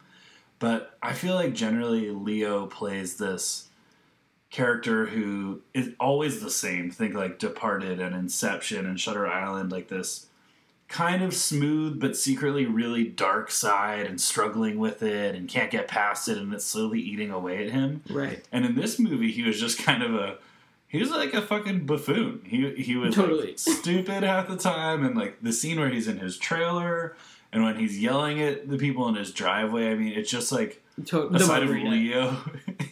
[0.58, 3.68] But I feel like generally Leo plays this
[4.54, 6.90] character who is always the same.
[6.90, 10.26] Think like Departed and Inception and Shutter Island, like this
[10.86, 15.88] kind of smooth but secretly really dark side and struggling with it and can't get
[15.88, 18.02] past it and it's slowly eating away at him.
[18.08, 18.44] Right.
[18.52, 20.36] And in this movie he was just kind of a
[20.86, 22.42] he was like a fucking buffoon.
[22.44, 23.56] He he was like, Totally.
[23.56, 27.16] stupid half the time and like the scene where he's in his trailer
[27.52, 30.82] and when he's yelling at the people in his driveway, I mean it's just like
[31.06, 31.70] To- the aside of.
[31.70, 32.36] Leo,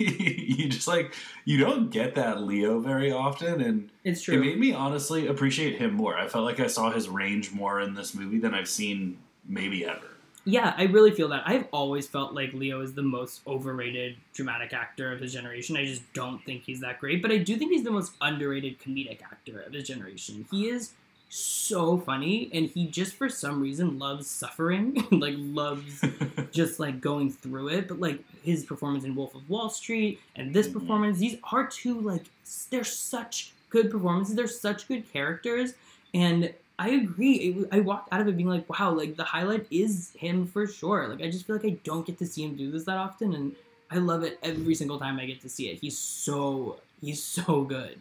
[0.53, 4.34] you just like you don't get that Leo very often and It's true.
[4.34, 6.16] it made me honestly appreciate him more.
[6.16, 9.84] I felt like I saw his range more in this movie than I've seen maybe
[9.84, 10.07] ever.
[10.44, 11.44] Yeah, I really feel that.
[11.46, 15.76] I've always felt like Leo is the most overrated dramatic actor of his generation.
[15.76, 18.80] I just don't think he's that great, but I do think he's the most underrated
[18.80, 20.44] comedic actor of his generation.
[20.50, 20.94] He is
[21.35, 26.05] so funny, and he just for some reason loves suffering, like loves
[26.53, 27.89] just like going through it.
[27.89, 30.72] But like his performance in Wolf of Wall Street and this Mhm.
[30.74, 32.24] performance, these are two like
[32.70, 34.35] they're such good performances.
[34.35, 35.72] They're such good characters,
[36.12, 37.35] and I agree.
[37.35, 40.66] It, I walked out of it being like, wow, like the highlight is him for
[40.66, 41.09] sure.
[41.09, 43.35] Like I just feel like I don't get to see him do this that often,
[43.35, 43.53] and
[43.91, 45.78] I love it every single time I get to see it.
[45.80, 47.99] He's so he's so good.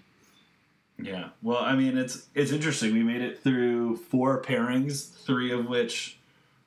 [1.02, 1.30] Yeah.
[1.42, 2.94] Well, I mean, it's it's interesting.
[2.94, 6.18] We made it through four pairings, three of which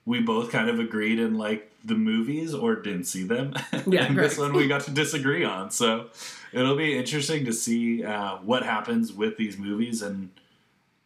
[0.06, 3.54] we both kind of agreed in like the movies or didn't see them.
[3.86, 5.70] Yeah, and this one we got to disagree on.
[5.70, 6.06] So
[6.52, 10.00] it'll be interesting to see uh, what happens with these movies.
[10.00, 10.30] And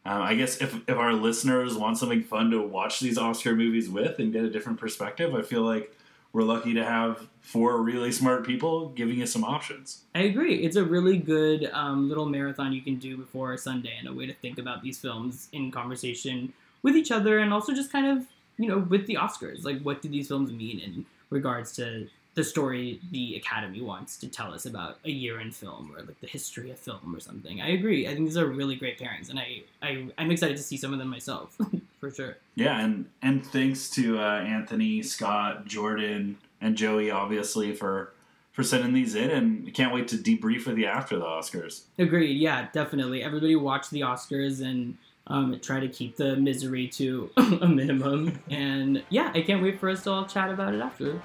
[0.06, 3.88] um, I guess if, if our listeners want something fun to watch these Oscar movies
[3.88, 5.92] with and get a different perspective, I feel like
[6.32, 10.02] we're lucky to have four really smart people giving us some options.
[10.14, 10.56] I agree.
[10.56, 14.26] It's a really good um, little marathon you can do before Sunday and a way
[14.26, 16.52] to think about these films in conversation
[16.82, 18.26] with each other and also just kind of,
[18.58, 19.64] you know, with the Oscars.
[19.64, 24.28] Like, what do these films mean in regards to the story the Academy wants to
[24.28, 27.60] tell us about a year in film or like the history of film or something?
[27.60, 28.06] I agree.
[28.06, 30.92] I think these are really great pairings and I, I, I'm excited to see some
[30.92, 31.58] of them myself,
[32.00, 32.36] for sure.
[32.54, 38.12] Yeah, and and thanks to uh, Anthony, Scott, Jordan, and Joey, obviously for
[38.52, 41.82] for sending these in, and can't wait to debrief with you after the Oscars.
[41.98, 42.38] Agreed.
[42.38, 43.22] Yeah, definitely.
[43.22, 44.96] Everybody watch the Oscars and
[45.28, 48.38] um, try to keep the misery to a minimum.
[48.50, 51.22] And yeah, I can't wait for us to all chat about it after.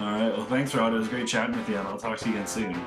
[0.00, 0.94] All right, well, thanks, Rod.
[0.94, 2.80] It was great chatting with you, and I'll talk to you again soon.